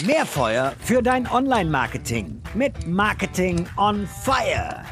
[0.00, 4.82] Mehr Feuer für dein Online-Marketing mit Marketing on Fire.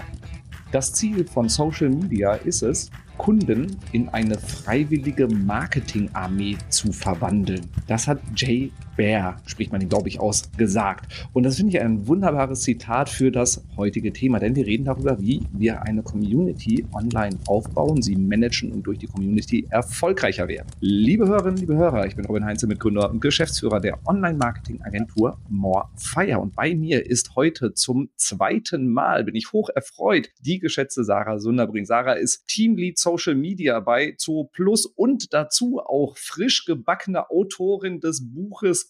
[0.73, 7.67] Das Ziel von Social Media ist es, Kunden in eine freiwillige Marketingarmee zu verwandeln.
[7.89, 11.11] Das hat Jay Bear, spricht man ihn, glaube ich, aus, gesagt.
[11.32, 15.18] Und das finde ich ein wunderbares Zitat für das heutige Thema, denn wir reden darüber,
[15.18, 20.66] wie wir eine Community online aufbauen, sie managen und durch die Community erfolgreicher werden.
[20.80, 26.38] Liebe Hörerinnen, liebe Hörer, ich bin Robin Heinze, Mitgründer und Geschäftsführer der Online-Marketing-Agentur More Fire.
[26.38, 31.38] Und bei mir ist heute zum zweiten Mal, bin ich hoch erfreut, die geschätzte Sarah
[31.38, 31.87] Sunderbring.
[31.87, 38.30] Sarah ist Teamlead Social Media bei Zoo Plus und dazu auch frisch gebackene Autorin des
[38.30, 38.89] Buches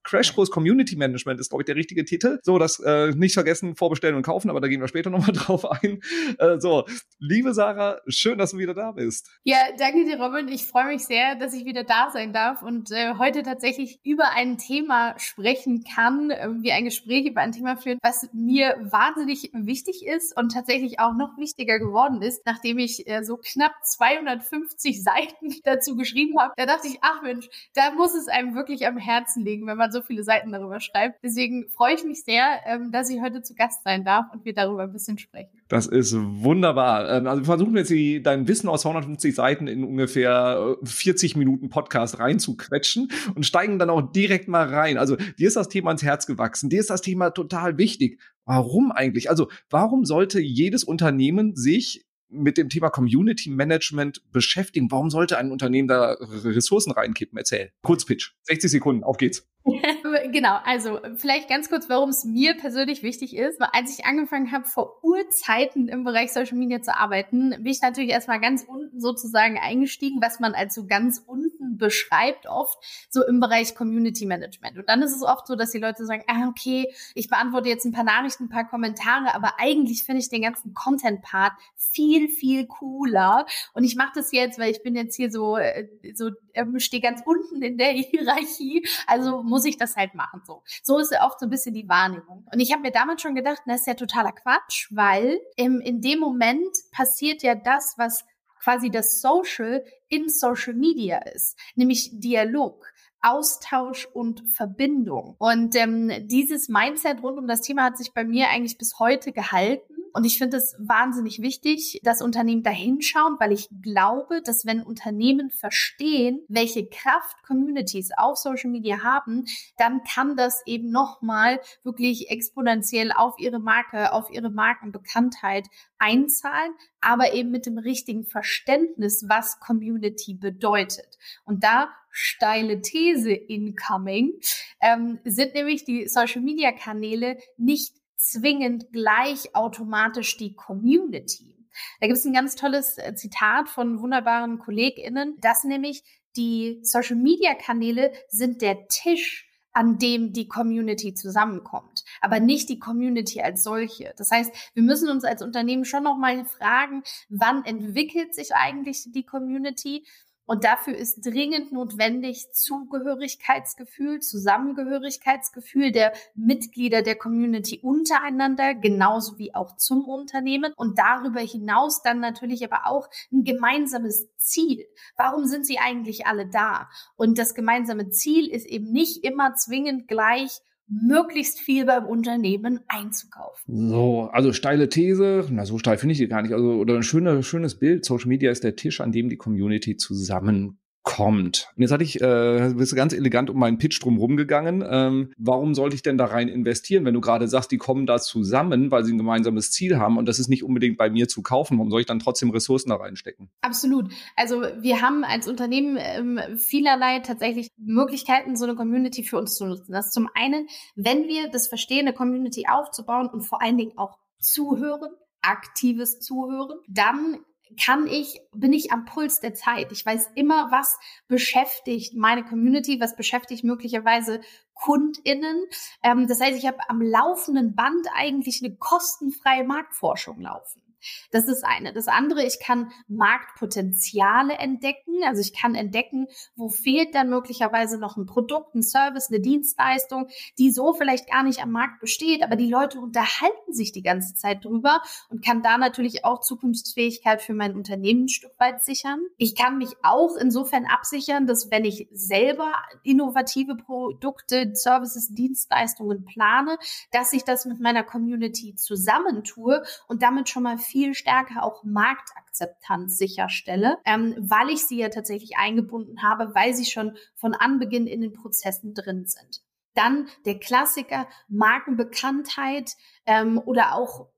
[0.03, 2.39] Crashkurs Community Management ist, glaube ich, der richtige Titel.
[2.43, 5.69] So, das äh, nicht vergessen, vorbestellen und kaufen, aber da gehen wir später nochmal drauf
[5.69, 6.01] ein.
[6.37, 6.85] Äh, so,
[7.19, 9.29] liebe Sarah, schön, dass du wieder da bist.
[9.43, 10.47] Ja, danke dir, Robin.
[10.47, 14.31] Ich freue mich sehr, dass ich wieder da sein darf und äh, heute tatsächlich über
[14.35, 19.51] ein Thema sprechen kann, äh, wie ein Gespräch über ein Thema führen, was mir wahnsinnig
[19.53, 25.03] wichtig ist und tatsächlich auch noch wichtiger geworden ist, nachdem ich äh, so knapp 250
[25.03, 26.53] Seiten dazu geschrieben habe.
[26.57, 29.90] Da dachte ich, ach Mensch, da muss es einem wirklich am Herzen liegen, wenn man
[29.91, 31.19] man so viele Seiten darüber schreibt.
[31.23, 34.53] Deswegen freue ich mich sehr, ähm, dass ich heute zu Gast sein darf und wir
[34.53, 35.61] darüber ein bisschen sprechen.
[35.67, 37.09] Das ist wunderbar.
[37.09, 41.37] Ähm, also wir versuchen jetzt die, dein Wissen aus 250 Seiten in ungefähr 40 äh,
[41.37, 44.97] Minuten Podcast reinzuquetschen und steigen dann auch direkt mal rein.
[44.97, 46.69] Also dir ist das Thema ans Herz gewachsen.
[46.69, 48.19] Dir ist das Thema total wichtig.
[48.45, 49.29] Warum eigentlich?
[49.29, 54.89] Also warum sollte jedes Unternehmen sich mit dem Thema Community Management beschäftigen.
[54.89, 57.37] Warum sollte ein Unternehmen da Ressourcen reinkippen?
[57.37, 57.71] Erzähl.
[57.83, 58.35] Kurzpitch.
[58.43, 59.03] 60 Sekunden.
[59.03, 59.50] Auf geht's.
[60.31, 63.61] genau, also vielleicht ganz kurz, warum es mir persönlich wichtig ist.
[63.61, 68.09] Als ich angefangen habe, vor Urzeiten im Bereich Social Media zu arbeiten, bin ich natürlich
[68.09, 72.77] erstmal ganz unten sozusagen eingestiegen, was man als so ganz unten beschreibt, oft
[73.09, 74.77] so im Bereich Community Management.
[74.77, 77.85] Und dann ist es oft so, dass die Leute sagen, ah, okay, ich beantworte jetzt
[77.85, 82.67] ein paar Nachrichten, ein paar Kommentare, aber eigentlich finde ich den ganzen Content-Part viel, viel
[82.67, 83.45] cooler.
[83.73, 87.01] Und ich mache das jetzt, weil ich bin jetzt hier so, äh, so ähm, stehe
[87.01, 88.85] ganz unten in der Hierarchie.
[89.07, 90.41] Also muss ich das halt machen.
[90.45, 92.47] So, so ist ja oft so ein bisschen die Wahrnehmung.
[92.51, 96.01] Und ich habe mir damals schon gedacht, das ist ja totaler Quatsch, weil im, in
[96.01, 98.25] dem Moment passiert ja das, was
[98.63, 102.85] quasi das Social in Social Media ist, nämlich Dialog.
[103.23, 105.35] Austausch und Verbindung.
[105.37, 109.31] Und ähm, dieses Mindset rund um das Thema hat sich bei mir eigentlich bis heute
[109.31, 109.93] gehalten.
[110.13, 114.83] Und ich finde es wahnsinnig wichtig, dass Unternehmen da hinschauen, weil ich glaube, dass wenn
[114.83, 119.45] Unternehmen verstehen, welche Kraft Communities auf Social Media haben,
[119.77, 125.67] dann kann das eben nochmal wirklich exponentiell auf ihre Marke, auf ihre Markenbekanntheit
[125.97, 131.17] einzahlen, aber eben mit dem richtigen Verständnis, was Community bedeutet.
[131.45, 134.33] Und da steile These incoming,
[134.81, 141.55] ähm, sind nämlich die Social-Media-Kanäle nicht zwingend gleich automatisch die Community.
[141.99, 146.03] Da gibt es ein ganz tolles äh, Zitat von wunderbaren KollegInnen, dass nämlich
[146.35, 153.63] die Social-Media-Kanäle sind der Tisch, an dem die Community zusammenkommt, aber nicht die Community als
[153.63, 154.13] solche.
[154.17, 159.07] Das heißt, wir müssen uns als Unternehmen schon noch mal fragen, wann entwickelt sich eigentlich
[159.13, 160.05] die Community?
[160.51, 169.77] Und dafür ist dringend notwendig Zugehörigkeitsgefühl, Zusammengehörigkeitsgefühl der Mitglieder der Community untereinander, genauso wie auch
[169.77, 170.73] zum Unternehmen.
[170.75, 174.85] Und darüber hinaus dann natürlich aber auch ein gemeinsames Ziel.
[175.15, 176.89] Warum sind sie eigentlich alle da?
[177.15, 180.59] Und das gemeinsame Ziel ist eben nicht immer zwingend gleich
[180.91, 183.89] möglichst viel beim Unternehmen einzukaufen.
[183.89, 187.03] So, also steile These, na so steil finde ich die gar nicht, also oder ein
[187.03, 188.03] schöner, schönes Bild.
[188.03, 191.69] Social Media ist der Tisch, an dem die Community zusammen kommt.
[191.75, 194.83] Und jetzt hatte ich, äh, bist du ganz elegant um meinen Pitch drum rumgegangen.
[194.87, 198.19] Ähm, warum sollte ich denn da rein investieren, wenn du gerade sagst, die kommen da
[198.19, 201.41] zusammen, weil sie ein gemeinsames Ziel haben und das ist nicht unbedingt bei mir zu
[201.41, 201.77] kaufen?
[201.77, 203.49] Warum soll ich dann trotzdem Ressourcen da reinstecken?
[203.61, 204.11] Absolut.
[204.35, 209.65] Also wir haben als Unternehmen ähm, vielerlei tatsächlich Möglichkeiten, so eine Community für uns zu
[209.65, 209.91] nutzen.
[209.91, 213.97] Das ist zum einen, wenn wir das verstehen, eine Community aufzubauen und vor allen Dingen
[213.97, 215.09] auch zuhören,
[215.41, 217.39] aktives Zuhören, dann
[217.77, 219.91] kann ich, bin ich am Puls der Zeit.
[219.91, 220.97] Ich weiß immer, was
[221.27, 224.41] beschäftigt meine Community, was beschäftigt möglicherweise
[224.73, 225.65] KundInnen.
[226.03, 230.90] Ähm, das heißt, ich habe am laufenden Band eigentlich eine kostenfreie Marktforschung laufen.
[231.31, 231.93] Das ist eine.
[231.93, 235.23] Das andere, ich kann Marktpotenziale entdecken.
[235.25, 240.27] Also ich kann entdecken, wo fehlt dann möglicherweise noch ein Produkt, ein Service, eine Dienstleistung,
[240.57, 244.35] die so vielleicht gar nicht am Markt besteht, aber die Leute unterhalten sich die ganze
[244.35, 249.19] Zeit drüber und kann da natürlich auch Zukunftsfähigkeit für mein Unternehmen ein Stück weit sichern.
[249.37, 252.71] Ich kann mich auch insofern absichern, dass wenn ich selber
[253.03, 256.77] innovative Produkte, Services, Dienstleistungen plane,
[257.11, 263.17] dass ich das mit meiner Community zusammentue und damit schon mal viel stärker auch Marktakzeptanz
[263.17, 268.21] sicherstelle, ähm, weil ich sie ja tatsächlich eingebunden habe, weil sie schon von Anbeginn in
[268.21, 269.61] den Prozessen drin sind.
[269.93, 272.91] Dann der Klassiker Markenbekanntheit
[273.25, 274.29] ähm, oder auch,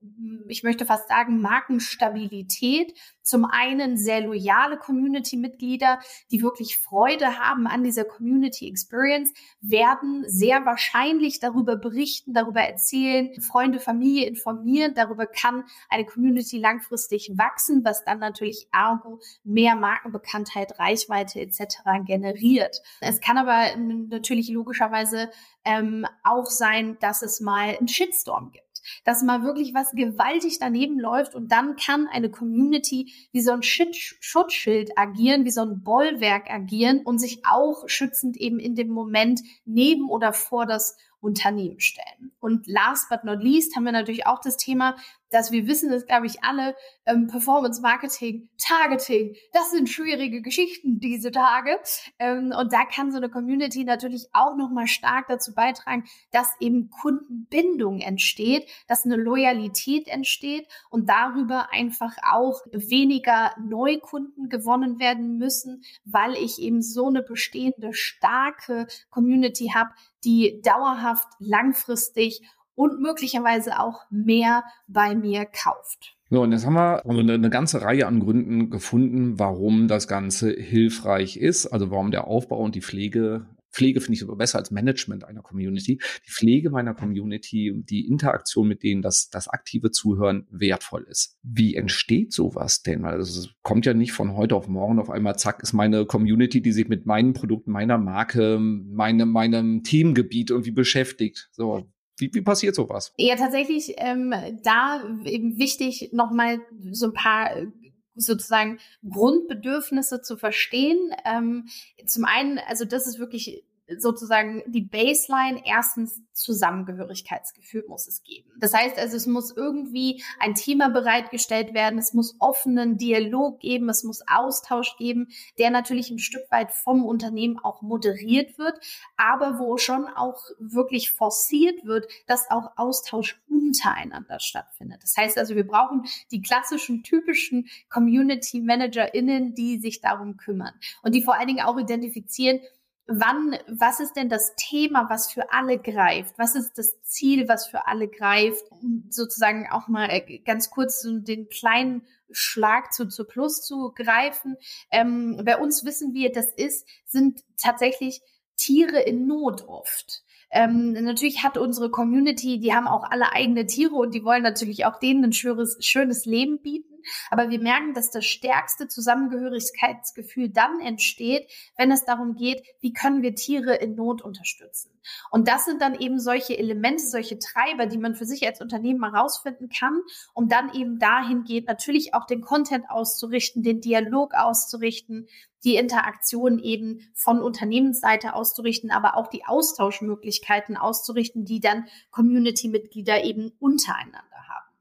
[0.48, 2.98] ich möchte fast sagen, Markenstabilität.
[3.24, 6.00] Zum einen sehr loyale Community-Mitglieder,
[6.30, 13.34] die wirklich Freude haben an dieser Community Experience, werden sehr wahrscheinlich darüber berichten, darüber erzählen,
[13.42, 14.94] Freunde, Familie informieren.
[14.94, 21.78] Darüber kann eine Community langfristig wachsen, was dann natürlich ergo mehr Markenbekanntheit, Reichweite etc.
[22.06, 22.82] generiert.
[23.00, 25.30] Es kann aber natürlich logischerweise
[25.64, 28.73] ähm, auch sein, dass es mal einen Shitstorm gibt
[29.04, 33.64] dass mal wirklich was gewaltig daneben läuft und dann kann eine Community wie so ein
[33.64, 39.42] Schutzschild agieren, wie so ein Bollwerk agieren und sich auch schützend eben in dem Moment
[39.66, 42.34] neben oder vor das Unternehmen stellen.
[42.40, 44.98] Und last but not least haben wir natürlich auch das Thema,
[45.34, 46.76] dass wir wissen, das glaube ich alle,
[47.06, 51.80] ähm, Performance Marketing, Targeting, das sind schwierige Geschichten diese Tage.
[52.20, 56.90] Ähm, und da kann so eine Community natürlich auch nochmal stark dazu beitragen, dass eben
[56.90, 65.84] Kundenbindung entsteht, dass eine Loyalität entsteht und darüber einfach auch weniger Neukunden gewonnen werden müssen,
[66.06, 69.92] weil ich eben so eine bestehende starke Community habe,
[70.24, 72.42] die dauerhaft langfristig
[72.76, 76.16] und möglicherweise auch mehr bei mir kauft.
[76.30, 81.38] So, und jetzt haben wir eine, ganze Reihe an Gründen gefunden, warum das Ganze hilfreich
[81.38, 85.24] ist, also warum der Aufbau und die Pflege Pflege finde ich sogar besser als Management
[85.24, 85.98] einer Community.
[85.98, 91.38] Die Pflege meiner Community, die Interaktion mit denen, das, das aktive Zuhören wertvoll ist.
[91.44, 93.06] Wie entsteht sowas denn?
[93.06, 96.62] Also es kommt ja nicht von heute auf morgen auf einmal, zack, ist meine Community,
[96.62, 101.50] die sich mit meinen Produkten, meiner Marke, meine, meinem Themengebiet irgendwie beschäftigt.
[101.52, 101.88] So,
[102.18, 103.14] wie, wie passiert sowas?
[103.18, 104.34] Ja, tatsächlich ähm,
[104.64, 106.60] da eben wichtig, nochmal
[106.92, 107.68] so ein paar äh,
[108.16, 111.12] sozusagen Grundbedürfnisse zu verstehen.
[111.26, 111.68] Ähm,
[112.06, 113.64] zum einen, also das ist wirklich
[113.98, 115.62] sozusagen die Baseline.
[115.66, 118.50] Erstens Zusammengehörigkeitsgefühl muss es geben.
[118.58, 123.90] Das heißt also, es muss irgendwie ein Thema bereitgestellt werden, es muss offenen Dialog geben,
[123.90, 125.28] es muss Austausch geben,
[125.58, 128.80] der natürlich ein Stück weit vom Unternehmen auch moderiert wird,
[129.18, 135.04] aber wo schon auch wirklich forciert wird, dass auch Austausch untereinander stattfindet.
[135.04, 141.14] Das heißt also, wir brauchen die klassischen, typischen Community ManagerInnen, die sich darum kümmern und
[141.14, 142.62] die vor allen Dingen auch identifizieren,
[143.08, 146.38] wann, was ist denn das Thema, was für alle greift?
[146.38, 148.64] Was ist das Ziel, was für alle greift?
[148.72, 153.92] Um sozusagen auch mal äh, ganz kurz so den kleinen Schlag zu, zu Plus zu
[153.94, 154.58] greifen.
[154.92, 158.22] Ähm, bei uns wissen wir, das ist, sind tatsächlich
[158.56, 160.24] Tiere in Not oft.
[160.52, 164.86] Ähm, natürlich hat unsere Community, die haben auch alle eigene Tiere und die wollen natürlich
[164.86, 166.93] auch denen ein schönes, schönes Leben bieten.
[167.30, 173.22] Aber wir merken, dass das stärkste Zusammengehörigkeitsgefühl dann entsteht, wenn es darum geht, wie können
[173.22, 174.92] wir Tiere in Not unterstützen.
[175.32, 179.00] Und das sind dann eben solche Elemente, solche Treiber, die man für sich als Unternehmen
[179.00, 180.00] mal rausfinden kann,
[180.34, 185.28] um dann eben dahin geht, natürlich auch den Content auszurichten, den Dialog auszurichten,
[185.64, 193.54] die Interaktion eben von Unternehmensseite auszurichten, aber auch die Austauschmöglichkeiten auszurichten, die dann Community-Mitglieder eben
[193.60, 194.34] untereinander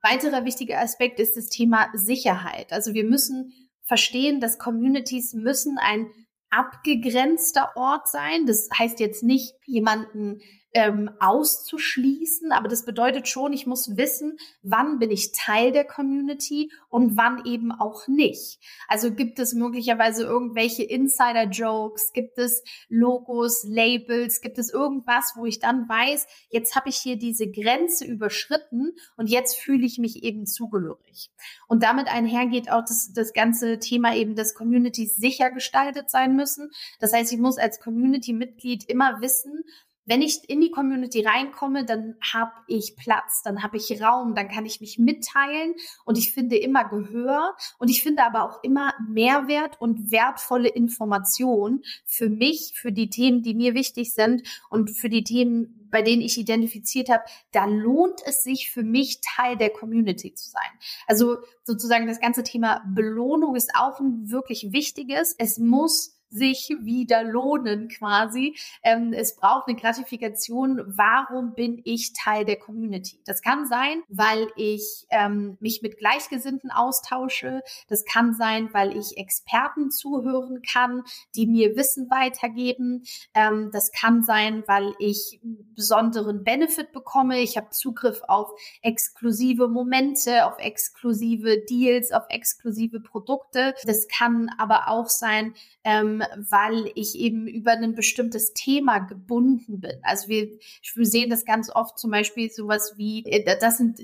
[0.03, 2.73] Weiterer wichtiger Aspekt ist das Thema Sicherheit.
[2.73, 6.11] Also wir müssen verstehen, dass Communities müssen ein
[6.51, 8.47] abgegrenzter Ort sein.
[8.47, 10.41] Das heißt jetzt nicht jemanden
[10.75, 16.73] ähm, auszuschließen, aber das bedeutet schon, ich muss wissen, wann bin ich Teil der Community
[16.89, 18.59] und wann eben auch nicht.
[18.89, 25.59] Also gibt es möglicherweise irgendwelche Insider-Jokes, gibt es Logos, Labels, gibt es irgendwas, wo ich
[25.59, 30.47] dann weiß, jetzt habe ich hier diese Grenze überschritten und jetzt fühle ich mich eben
[30.47, 31.31] zugehörig.
[31.69, 36.71] Und damit einhergeht auch das, das ganze Thema eben, dass Communities sicher gestaltet sein müssen.
[36.99, 39.65] Das heißt, ich muss als Community-Mitglied immer wissen,
[40.05, 44.49] wenn ich in die Community reinkomme, dann habe ich Platz, dann habe ich Raum, dann
[44.49, 48.95] kann ich mich mitteilen und ich finde immer Gehör und ich finde aber auch immer
[49.09, 55.09] Mehrwert und wertvolle Informationen für mich, für die Themen, die mir wichtig sind und für
[55.09, 59.71] die Themen, bei denen ich identifiziert habe, da lohnt es sich für mich, Teil der
[59.71, 60.63] Community zu sein.
[61.07, 65.35] Also sozusagen das ganze Thema Belohnung ist auch ein wirklich wichtiges.
[65.39, 68.57] Es muss sich wieder lohnen quasi.
[68.83, 70.83] Ähm, es braucht eine Gratifikation.
[70.87, 73.21] Warum bin ich Teil der Community?
[73.27, 77.63] Das kann sein, weil ich ähm, mich mit Gleichgesinnten austausche.
[77.89, 83.05] Das kann sein, weil ich Experten zuhören kann, die mir Wissen weitergeben.
[83.35, 85.41] Ähm, das kann sein, weil ich
[85.75, 87.41] besonderen Benefit bekomme.
[87.41, 93.75] Ich habe Zugriff auf exklusive Momente, auf exklusive Deals, auf exklusive Produkte.
[93.85, 99.99] Das kann aber auch sein, ähm, weil ich eben über ein bestimmtes Thema gebunden bin.
[100.03, 100.49] Also wir,
[100.95, 104.01] wir sehen das ganz oft zum Beispiel sowas wie, äh, das sind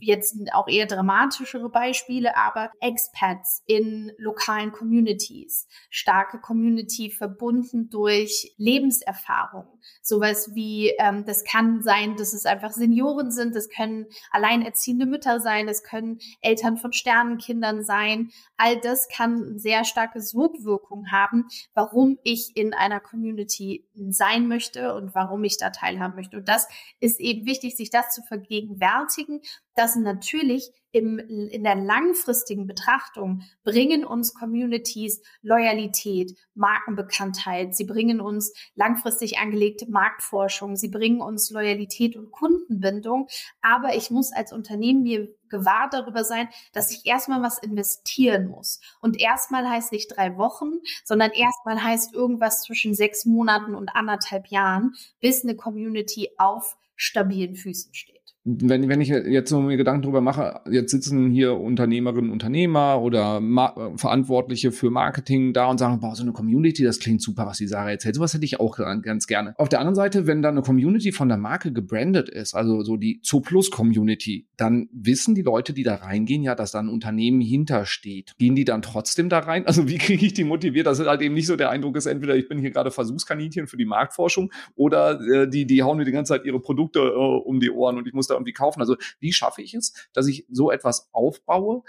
[0.00, 9.66] jetzt auch eher dramatischere Beispiele, aber Expats in lokalen Communities, starke Community verbunden durch Lebenserfahrung.
[10.02, 15.40] Sowas wie, ähm, das kann sein, dass es einfach Senioren sind, das können alleinerziehende Mütter
[15.40, 18.30] sein, das können Eltern von Sternenkindern sein.
[18.56, 25.14] All das kann sehr starke Sogwirkung haben, warum ich in einer Community sein möchte und
[25.14, 26.38] warum ich da teilhaben möchte.
[26.38, 26.68] Und das
[27.00, 29.40] ist eben wichtig, sich das zu vergegenwärtigen
[29.80, 38.52] dass natürlich im, in der langfristigen Betrachtung bringen uns Communities Loyalität, Markenbekanntheit, sie bringen uns
[38.74, 43.28] langfristig angelegte Marktforschung, sie bringen uns Loyalität und Kundenbindung.
[43.62, 48.80] Aber ich muss als Unternehmen mir gewahr darüber sein, dass ich erstmal was investieren muss.
[49.00, 54.48] Und erstmal heißt nicht drei Wochen, sondern erstmal heißt irgendwas zwischen sechs Monaten und anderthalb
[54.48, 60.02] Jahren, bis eine Community auf stabilen Füßen steht wenn, wenn ich jetzt so mir Gedanken
[60.02, 66.00] drüber mache, jetzt sitzen hier Unternehmerinnen, Unternehmer oder Ma Verantwortliche für Marketing da und sagen,
[66.00, 68.14] boah, so eine Community, das klingt super, was die Sarah erzählt.
[68.14, 69.54] Sowas hätte ich auch ganz gerne.
[69.58, 72.96] Auf der anderen Seite, wenn da eine Community von der Marke gebrandet ist, also so
[72.96, 77.42] die Zooplus Community, dann wissen die Leute, die da reingehen, ja, dass da ein Unternehmen
[77.42, 78.32] hintersteht.
[78.38, 79.66] Gehen die dann trotzdem da rein?
[79.66, 80.86] Also wie kriege ich die motiviert?
[80.86, 83.66] Das ist halt eben nicht so der Eindruck ist, entweder ich bin hier gerade Versuchskaninchen
[83.66, 87.12] für die Marktforschung oder äh, die, die hauen mir die ganze Zeit ihre Produkte äh,
[87.12, 88.80] um die Ohren und ich muss da irgendwie kaufen.
[88.80, 91.82] Also wie schaffe ich es, dass ich so etwas aufbaue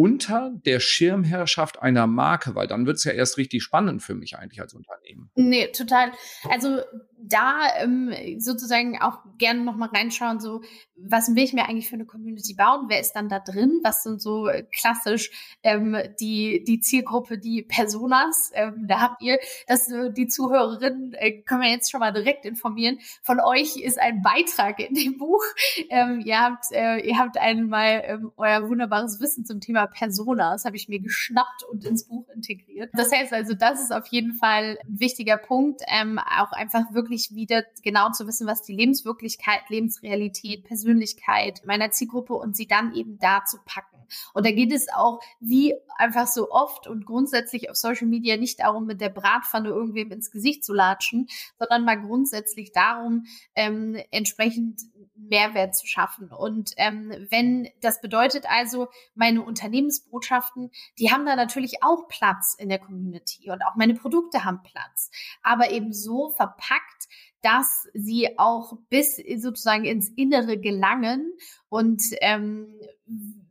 [0.00, 4.38] unter der Schirmherrschaft einer Marke, weil dann wird es ja erst richtig spannend für mich
[4.38, 5.30] eigentlich als Unternehmen.
[5.34, 6.12] Nee, total.
[6.48, 6.78] Also
[7.18, 10.62] da ähm, sozusagen auch gerne nochmal reinschauen, so
[10.96, 12.86] was will ich mir eigentlich für eine Community bauen?
[12.88, 13.80] Wer ist dann da drin?
[13.82, 15.30] Was sind so äh, klassisch
[15.62, 18.50] ähm, die, die Zielgruppe, die Personas?
[18.54, 22.44] Ähm, da habt ihr, das, äh, die Zuhörerinnen äh, können wir jetzt schon mal direkt
[22.44, 22.98] informieren.
[23.22, 25.42] Von euch ist ein Beitrag in dem Buch.
[25.88, 30.76] Ähm, ihr habt, äh, ihr habt einmal ähm, euer wunderbares Wissen zum Thema Personas, habe
[30.76, 32.90] ich mir geschnappt und ins Buch integriert.
[32.94, 37.34] Das heißt also, das ist auf jeden Fall ein wichtiger Punkt, ähm, auch einfach wirklich
[37.34, 43.18] wieder genau zu wissen, was die Lebenswirklichkeit, Lebensrealität, Persönlichkeit meiner Zielgruppe und sie dann eben
[43.18, 44.00] da zu packen.
[44.34, 48.60] Und da geht es auch wie einfach so oft und grundsätzlich auf Social Media nicht
[48.60, 51.28] darum, mit der Bratpfanne irgendwem ins Gesicht zu latschen,
[51.58, 54.80] sondern mal grundsätzlich darum, ähm, entsprechend
[55.28, 56.30] Mehrwert zu schaffen.
[56.30, 62.68] Und ähm, wenn das bedeutet also, meine Unternehmensbotschaften, die haben da natürlich auch Platz in
[62.68, 65.10] der Community und auch meine Produkte haben Platz,
[65.42, 67.08] aber eben so verpackt,
[67.42, 71.32] dass sie auch bis sozusagen ins Innere gelangen
[71.68, 72.68] und ähm,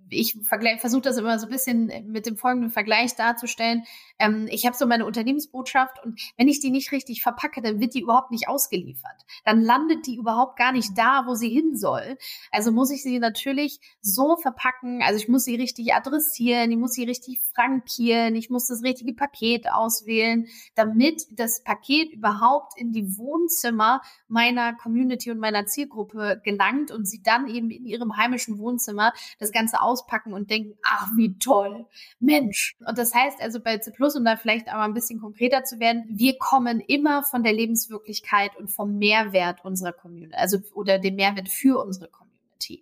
[0.10, 3.84] ich versuche das immer so ein bisschen mit dem folgenden Vergleich darzustellen.
[4.18, 7.94] Ähm, ich habe so meine Unternehmensbotschaft und wenn ich die nicht richtig verpacke, dann wird
[7.94, 9.26] die überhaupt nicht ausgeliefert.
[9.46, 12.18] Dann landet die überhaupt gar nicht da, wo sie hin soll.
[12.52, 15.02] Also muss ich sie natürlich so verpacken.
[15.02, 19.14] Also ich muss sie richtig adressieren, ich muss sie richtig frankieren, ich muss das richtige
[19.14, 26.92] Paket auswählen, damit das Paket überhaupt in die Wohnzimmer meiner Community und meiner Zielgruppe gelangt
[26.92, 31.38] und sie dann eben in ihrem heimischen Wohnzimmer das Ganze auspacken und denken, ach, wie
[31.38, 31.86] toll,
[32.20, 32.76] Mensch.
[32.86, 36.06] Und das heißt also bei C um da vielleicht aber ein bisschen konkreter zu werden,
[36.10, 41.50] wir kommen immer von der Lebenswirklichkeit und vom Mehrwert unserer Community, also oder dem Mehrwert
[41.50, 42.29] für unsere Community.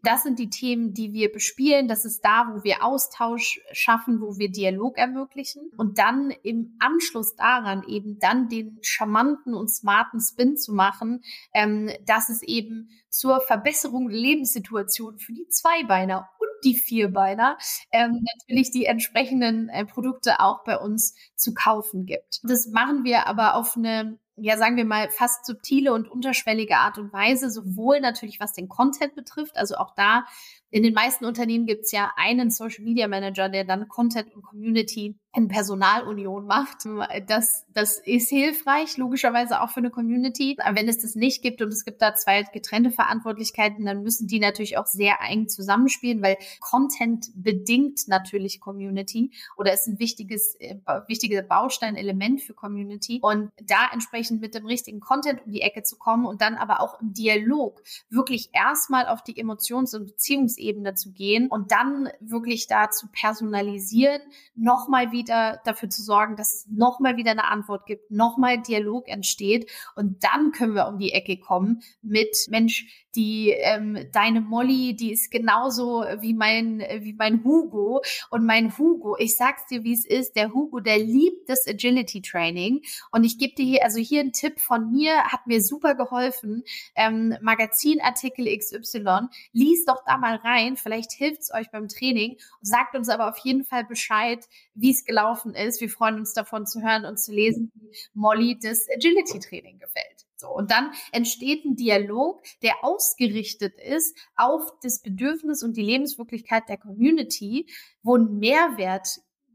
[0.04, 1.88] Das sind die Themen, die wir bespielen.
[1.88, 7.36] Das ist da, wo wir Austausch schaffen, wo wir Dialog ermöglichen und dann im Anschluss
[7.36, 11.22] daran eben dann den charmanten und smarten Spin zu machen,
[11.54, 17.58] ähm, dass es eben zur Verbesserung der Lebenssituation für die Zweibeiner und die Vierbeiner
[17.92, 22.40] ähm, natürlich die entsprechenden äh, Produkte auch bei uns zu kaufen gibt.
[22.44, 26.98] Das machen wir aber auf eine ja, sagen wir mal, fast subtile und unterschwellige Art
[26.98, 30.26] und Weise, sowohl natürlich was den Content betrifft, also auch da
[30.70, 34.44] in den meisten Unternehmen gibt es ja einen Social Media Manager, der dann Content und
[34.44, 36.80] Community in Personalunion macht.
[37.28, 40.58] Das, das ist hilfreich, logischerweise auch für eine Community.
[40.60, 44.28] Aber wenn es das nicht gibt und es gibt da zwei getrennte Verantwortlichkeiten, dann müssen
[44.28, 50.56] die natürlich auch sehr eng zusammenspielen, weil Content bedingt natürlich Community oder ist ein wichtiges,
[50.60, 50.76] äh,
[51.08, 53.20] wichtiges Bausteinelement für Community.
[53.22, 56.82] Und da entsprechend mit dem richtigen Content um die Ecke zu kommen und dann aber
[56.82, 60.20] auch im Dialog wirklich erstmal auf die Emotions- und
[60.58, 64.22] Beziehungsebene zu gehen und dann wirklich da zu personalisieren,
[64.56, 69.70] nochmal wieder dafür zu sorgen, dass es nochmal wieder eine Antwort gibt, nochmal Dialog entsteht.
[69.96, 75.12] Und dann können wir um die Ecke kommen mit Mensch, die ähm, deine Molly, die
[75.12, 80.06] ist genauso wie mein wie mein Hugo und mein Hugo, ich sag's dir, wie es
[80.06, 82.82] ist, der Hugo, der liebt das Agility Training
[83.12, 86.64] und ich gebe dir hier also hier ein Tipp von mir, hat mir super geholfen.
[86.96, 93.10] Ähm, Magazinartikel XY, lies doch da mal rein, vielleicht hilft's euch beim Training sagt uns
[93.10, 94.46] aber auf jeden Fall Bescheid,
[94.76, 95.82] wie es gelaufen ist.
[95.82, 100.27] Wir freuen uns davon zu hören und zu lesen, wie Molly das Agility Training gefällt.
[100.38, 106.70] So, und dann entsteht ein Dialog, der ausgerichtet ist auf das Bedürfnis und die Lebenswirklichkeit
[106.70, 107.68] der Community,
[108.04, 109.08] wo ein Mehrwert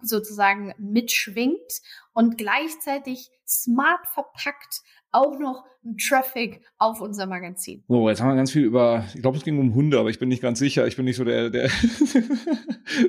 [0.02, 1.80] sozusagen mitschwingt
[2.12, 7.84] und gleichzeitig smart verpackt auch noch ein Traffic auf unser Magazin.
[7.86, 10.18] So, jetzt haben wir ganz viel über, ich glaube, es ging um Hunde, aber ich
[10.18, 10.86] bin nicht ganz sicher.
[10.86, 11.70] Ich bin nicht so der, der,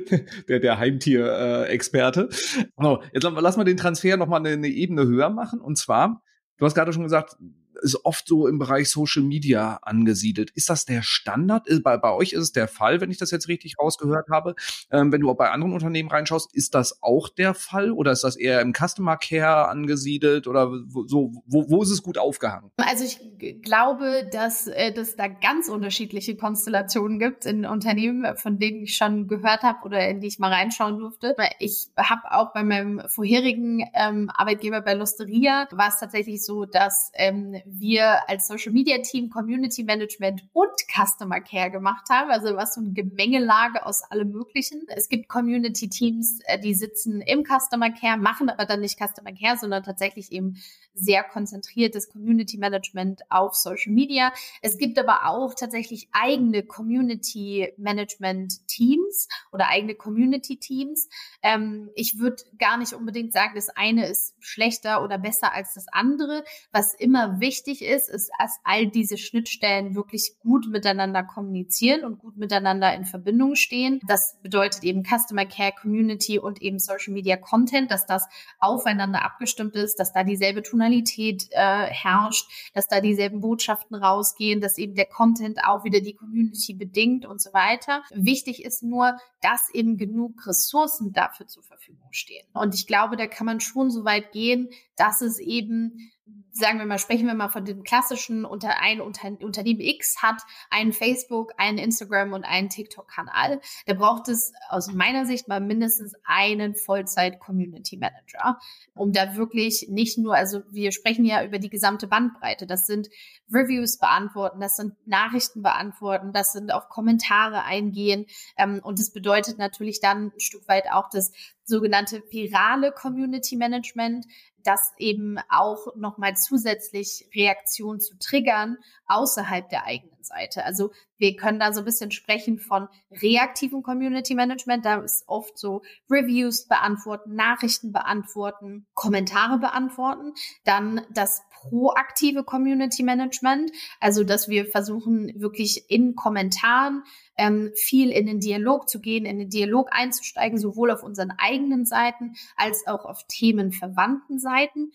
[0.49, 2.29] der, der Heimtier-Experte.
[2.77, 5.61] So, jetzt lass mal den Transfer nochmal eine, eine Ebene höher machen.
[5.61, 6.21] Und zwar,
[6.57, 7.37] du hast gerade schon gesagt,
[7.83, 10.51] ist oft so im Bereich Social Media angesiedelt.
[10.51, 11.69] Ist das der Standard?
[11.69, 14.55] Äh, bei, bei euch ist es der Fall, wenn ich das jetzt richtig rausgehört habe.
[14.91, 18.23] Ähm, wenn du auch bei anderen Unternehmen reinschaust, ist das auch der Fall oder ist
[18.23, 20.71] das eher im Customer Care angesiedelt oder
[21.05, 21.31] so?
[21.45, 22.71] Wo, wo ist es gut aufgehangen?
[22.77, 23.19] Also ich
[23.61, 29.27] glaube, dass äh, es da ganz unterschiedliche Konstellationen gibt in Unternehmen, von denen ich schon
[29.27, 31.35] gehört habe oder in die ich mal reinschauen durfte.
[31.59, 37.11] Ich habe auch bei meinem vorherigen ähm, Arbeitgeber bei Lusteria war es tatsächlich so, dass
[37.15, 42.29] ähm, wir als Social Media Team Community Management und Customer Care gemacht haben.
[42.29, 44.83] Also was so eine Gemengelage aus allem Möglichen.
[44.87, 49.33] Es gibt Community Teams, äh, die sitzen im Customer Care, machen aber dann nicht Customer
[49.33, 50.57] Care, sondern tatsächlich eben
[50.93, 54.31] sehr konzentriertes Community Management auf Social Media.
[54.61, 61.09] Es gibt aber auch tatsächlich eigene Community Management Teams oder eigene Community Teams.
[61.41, 65.87] Ähm, ich würde gar nicht unbedingt sagen, das eine ist schlechter oder besser als das
[65.91, 66.43] andere.
[66.71, 72.37] Was immer wichtig ist, ist, dass all diese Schnittstellen wirklich gut miteinander kommunizieren und gut
[72.37, 73.99] miteinander in Verbindung stehen.
[74.07, 78.27] Das bedeutet eben Customer Care, Community und eben Social Media Content, dass das
[78.59, 84.77] aufeinander abgestimmt ist, dass da dieselbe Tonalität äh, herrscht, dass da dieselben Botschaften rausgehen, dass
[84.77, 88.03] eben der Content auch wieder die Community bedingt und so weiter.
[88.11, 92.45] Wichtig ist nur, dass eben genug Ressourcen dafür zur Verfügung stehen.
[92.53, 96.11] Und ich glaube, da kann man schon so weit gehen, dass es eben
[96.51, 100.41] sagen wir mal, sprechen wir mal von dem klassischen unter ein unter, Unternehmen X hat
[100.69, 103.59] einen Facebook, einen Instagram und einen TikTok-Kanal.
[103.87, 108.59] Da braucht es aus meiner Sicht mal mindestens einen Vollzeit-Community Manager,
[108.93, 112.67] um da wirklich nicht nur, also wir sprechen ja über die gesamte Bandbreite.
[112.67, 113.09] Das sind
[113.51, 118.25] Reviews beantworten, das sind Nachrichten beantworten, das sind auf Kommentare eingehen.
[118.57, 121.31] Ähm, und das bedeutet natürlich dann ein Stück weit auch das
[121.65, 124.25] sogenannte virale Community Management,
[124.63, 128.77] das eben auch nochmal zusätzlich Reaktionen zu triggern
[129.13, 130.63] außerhalb der eigenen Seite.
[130.65, 134.85] Also wir können da so ein bisschen sprechen von reaktivem Community Management.
[134.85, 140.33] Da ist oft so Reviews beantworten, Nachrichten beantworten, Kommentare beantworten.
[140.63, 147.03] Dann das proaktive Community Management, also dass wir versuchen wirklich in Kommentaren
[147.37, 151.85] ähm, viel in den Dialog zu gehen, in den Dialog einzusteigen, sowohl auf unseren eigenen
[151.85, 154.91] Seiten als auch auf themenverwandten Seiten.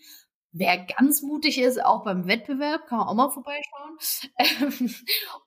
[0.51, 3.97] Wer ganz mutig ist, auch beim Wettbewerb, kann man auch mal vorbeischauen.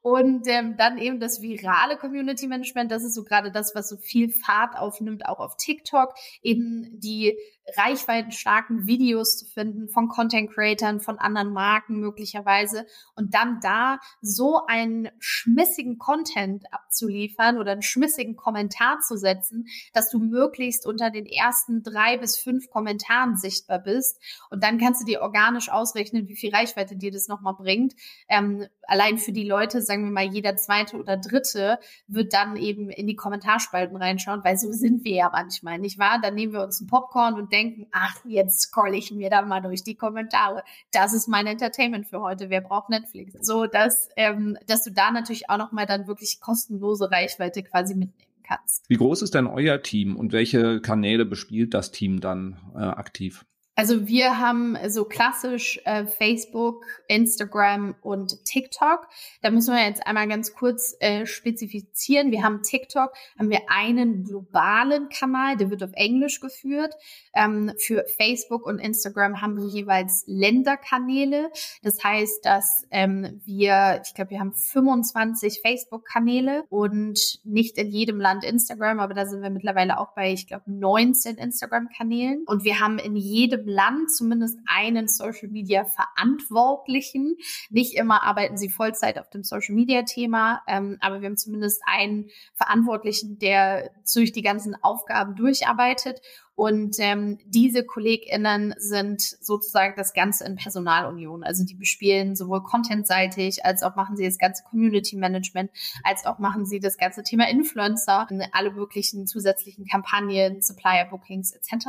[0.02, 3.96] und ähm, dann eben das virale Community Management, das ist so gerade das, was so
[3.96, 6.14] viel Fahrt aufnimmt, auch auf TikTok.
[6.42, 7.36] Eben die
[7.76, 14.66] reichweitenstarken Videos zu finden von Content Creatern, von anderen Marken möglicherweise und dann da so
[14.66, 21.26] einen schmissigen Content abzuliefern oder einen schmissigen Kommentar zu setzen, dass du möglichst unter den
[21.26, 24.20] ersten drei bis fünf Kommentaren sichtbar bist
[24.50, 27.94] und dann kannst du dir organisch ausrechnen, wie viel Reichweite dir das nochmal bringt.
[28.28, 32.90] Ähm, allein für die Leute, sagen wir mal, jeder zweite oder dritte wird dann eben
[32.90, 36.18] in die Kommentarspalten reinschauen, weil so sind wir ja manchmal, nicht wahr?
[36.20, 39.60] Dann nehmen wir uns ein Popcorn und denken, ach, jetzt scroll ich mir da mal
[39.60, 40.64] durch die Kommentare.
[40.92, 42.50] Das ist mein Entertainment für heute.
[42.50, 43.34] Wer braucht Netflix?
[43.40, 48.32] So, dass, ähm, dass du da natürlich auch nochmal dann wirklich kostenlose Reichweite quasi mitnehmen
[48.42, 48.88] kannst.
[48.88, 53.44] Wie groß ist denn euer Team und welche Kanäle bespielt das Team dann äh, aktiv?
[53.74, 59.08] Also wir haben so klassisch äh, Facebook, Instagram und TikTok.
[59.40, 62.30] Da müssen wir jetzt einmal ganz kurz äh, spezifizieren.
[62.30, 66.94] Wir haben TikTok, haben wir einen globalen Kanal, der wird auf Englisch geführt.
[67.34, 71.50] Ähm, für Facebook und Instagram haben wir jeweils Länderkanäle.
[71.82, 78.20] Das heißt, dass ähm, wir, ich glaube, wir haben 25 Facebook-Kanäle und nicht in jedem
[78.20, 82.44] Land Instagram, aber da sind wir mittlerweile auch bei, ich glaube, 19 Instagram-Kanälen.
[82.46, 87.36] Und wir haben in jedem jedem Land zumindest einen Social Media Verantwortlichen.
[87.70, 91.82] Nicht immer arbeiten sie Vollzeit auf dem Social Media Thema, ähm, aber wir haben zumindest
[91.86, 96.20] einen Verantwortlichen, der durch die ganzen Aufgaben durcharbeitet.
[96.54, 101.42] Und ähm, diese KollegInnen sind sozusagen das Ganze in Personalunion.
[101.42, 105.70] Also die bespielen sowohl contentseitig, als auch machen sie das ganze Community Management,
[106.04, 111.88] als auch machen sie das ganze Thema Influencer, alle möglichen zusätzlichen Kampagnen, Supplier Bookings etc.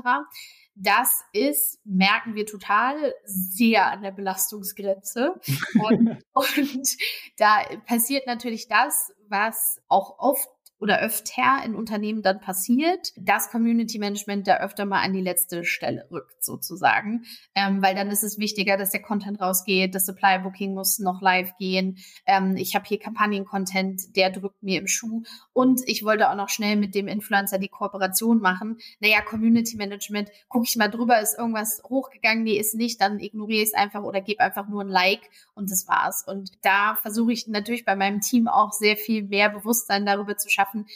[0.76, 5.40] Das ist, merken wir total, sehr an der Belastungsgrenze.
[5.88, 6.98] und, und
[7.38, 10.48] da passiert natürlich das, was auch oft
[10.84, 15.64] oder öfter in Unternehmen dann passiert, dass Community Management da öfter mal an die letzte
[15.64, 17.24] Stelle rückt, sozusagen.
[17.56, 21.22] Ähm, weil dann ist es wichtiger, dass der Content rausgeht, das Supply Booking muss noch
[21.22, 22.00] live gehen.
[22.26, 25.24] Ähm, ich habe hier Kampagnen-Content, der drückt mir im Schuh.
[25.54, 28.78] Und ich wollte auch noch schnell mit dem Influencer die Kooperation machen.
[29.00, 32.44] Naja, Community Management, gucke ich mal drüber, ist irgendwas hochgegangen?
[32.44, 35.22] Nee, ist nicht, dann ignoriere ich es einfach oder gebe einfach nur ein Like
[35.56, 36.26] und das war's.
[36.28, 40.50] Und da versuche ich natürlich bei meinem Team auch sehr viel mehr Bewusstsein darüber zu
[40.50, 40.88] schaffen, schaffen,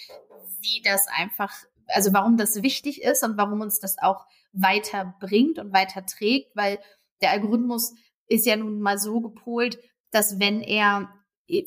[0.62, 1.54] wie das einfach,
[1.88, 6.80] also warum das wichtig ist und warum uns das auch weiterbringt und weiter trägt, weil
[7.22, 7.94] der Algorithmus
[8.28, 9.80] ist ja nun mal so gepolt,
[10.12, 11.10] dass wenn er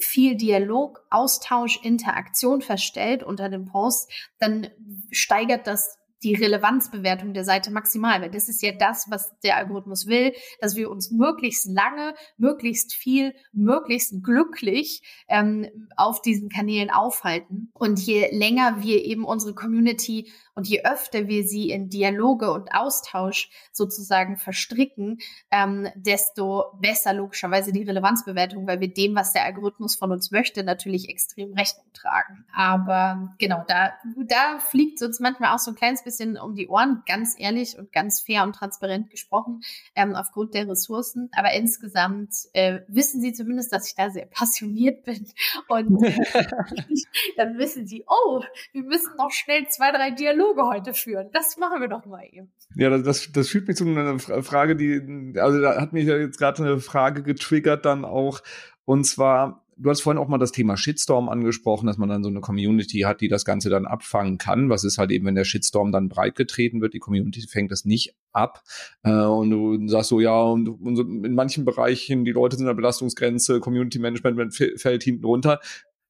[0.00, 4.68] viel Dialog, Austausch, Interaktion verstellt unter dem Post, dann
[5.10, 10.06] steigert das die Relevanzbewertung der Seite maximal, weil das ist ja das, was der Algorithmus
[10.06, 17.70] will, dass wir uns möglichst lange, möglichst viel, möglichst glücklich ähm, auf diesen Kanälen aufhalten.
[17.74, 22.74] Und je länger wir eben unsere Community und je öfter wir sie in Dialoge und
[22.74, 25.18] Austausch sozusagen verstricken,
[25.50, 30.62] ähm, desto besser logischerweise die Relevanzbewertung, weil wir dem, was der Algorithmus von uns möchte,
[30.64, 32.44] natürlich extrem Rechnung tragen.
[32.54, 33.92] Aber genau, da,
[34.26, 36.09] da fliegt uns manchmal auch so ein kleines bisschen
[36.42, 39.60] um die Ohren, ganz ehrlich und ganz fair und transparent gesprochen,
[39.94, 41.30] ähm, aufgrund der Ressourcen.
[41.32, 45.26] Aber insgesamt äh, wissen Sie zumindest, dass ich da sehr passioniert bin.
[45.68, 46.02] Und
[47.36, 48.42] dann wissen Sie, oh,
[48.72, 51.28] wir müssen noch schnell zwei, drei Dialoge Dialoge heute führen.
[51.32, 52.52] Das machen wir doch mal eben.
[52.74, 56.38] Ja, das, das führt mich zu einer Frage, die, also da hat mich ja jetzt
[56.38, 58.40] gerade eine Frage getriggert dann auch.
[58.84, 62.28] Und zwar, du hast vorhin auch mal das Thema Shitstorm angesprochen, dass man dann so
[62.28, 64.68] eine Community hat, die das Ganze dann abfangen kann.
[64.68, 67.84] Was ist halt eben, wenn der Shitstorm dann breit getreten wird, die Community fängt das
[67.84, 68.62] nicht ab.
[69.02, 72.66] Äh, und du sagst so, ja, und, und so in manchen Bereichen, die Leute sind
[72.66, 75.60] an der Belastungsgrenze, Community Management fällt hinten runter.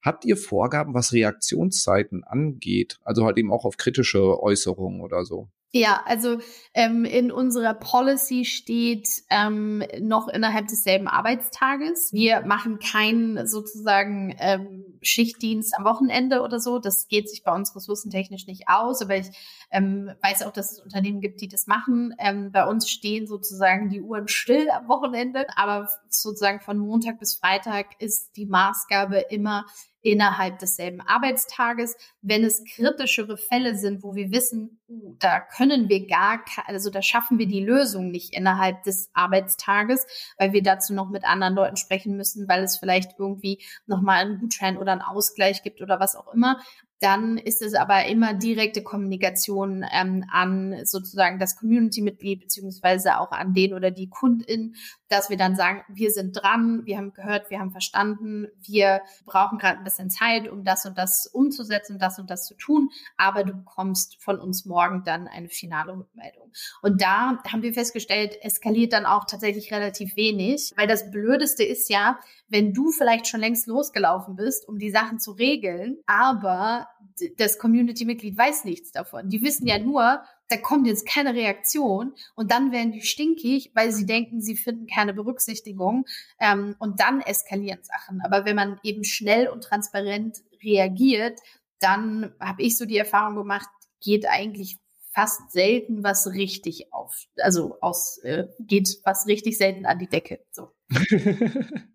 [0.03, 2.99] Habt ihr Vorgaben, was Reaktionszeiten angeht?
[3.05, 5.49] Also halt eben auch auf kritische Äußerungen oder so?
[5.73, 6.39] Ja, also
[6.75, 12.13] ähm, in unserer Policy steht ähm, noch innerhalb desselben Arbeitstages.
[12.13, 16.81] Wir machen keinen sozusagen ähm, Schichtdienst am Wochenende oder so.
[16.81, 19.01] Das geht sich bei uns ressourcentechnisch nicht aus.
[19.01, 19.31] Aber ich
[19.71, 22.17] ähm, weiß auch, dass es Unternehmen gibt, die das machen.
[22.19, 25.47] Ähm, bei uns stehen sozusagen die Uhren still am Wochenende.
[25.57, 29.67] Aber sozusagen von Montag bis Freitag ist die Maßgabe immer
[30.03, 31.97] innerhalb desselben Arbeitstages.
[32.23, 37.03] Wenn es kritischere Fälle sind, wo wir wissen, uh, da können wir gar, also da
[37.03, 40.07] schaffen wir die Lösung nicht innerhalb des Arbeitstages,
[40.39, 44.39] weil wir dazu noch mit anderen Leuten sprechen müssen, weil es vielleicht irgendwie nochmal einen
[44.39, 46.61] Gutschein oder einen Ausgleich gibt oder was auch immer
[47.01, 53.55] dann ist es aber immer direkte Kommunikation ähm, an sozusagen das Community-Mitglied beziehungsweise auch an
[53.55, 54.77] den oder die Kundin,
[55.09, 59.59] dass wir dann sagen, wir sind dran, wir haben gehört, wir haben verstanden, wir brauchen
[59.59, 63.45] gerade ein bisschen Zeit, um das und das umzusetzen, das und das zu tun, aber
[63.45, 66.53] du bekommst von uns morgen dann eine finale Rückmeldung.
[66.83, 71.89] Und da haben wir festgestellt, eskaliert dann auch tatsächlich relativ wenig, weil das Blödeste ist
[71.89, 72.19] ja,
[72.51, 76.89] wenn du vielleicht schon längst losgelaufen bist, um die Sachen zu regeln, aber
[77.37, 79.29] das Community-Mitglied weiß nichts davon.
[79.29, 83.93] Die wissen ja nur, da kommt jetzt keine Reaktion und dann werden die stinkig, weil
[83.93, 86.07] sie denken, sie finden keine Berücksichtigung
[86.41, 88.21] ähm, und dann eskalieren Sachen.
[88.21, 91.39] Aber wenn man eben schnell und transparent reagiert,
[91.79, 93.69] dann habe ich so die Erfahrung gemacht,
[94.01, 94.77] geht eigentlich
[95.13, 100.41] fast selten was richtig auf, also aus, äh, geht was richtig selten an die Decke.
[100.51, 100.73] So.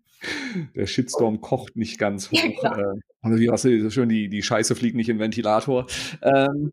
[0.74, 2.62] der Shitstorm kocht nicht ganz hoch.
[2.62, 5.22] Ja, äh, Oder wie hast du so schön, die, die Scheiße fliegt nicht in den
[5.22, 5.86] Ventilator.
[6.22, 6.72] Ähm,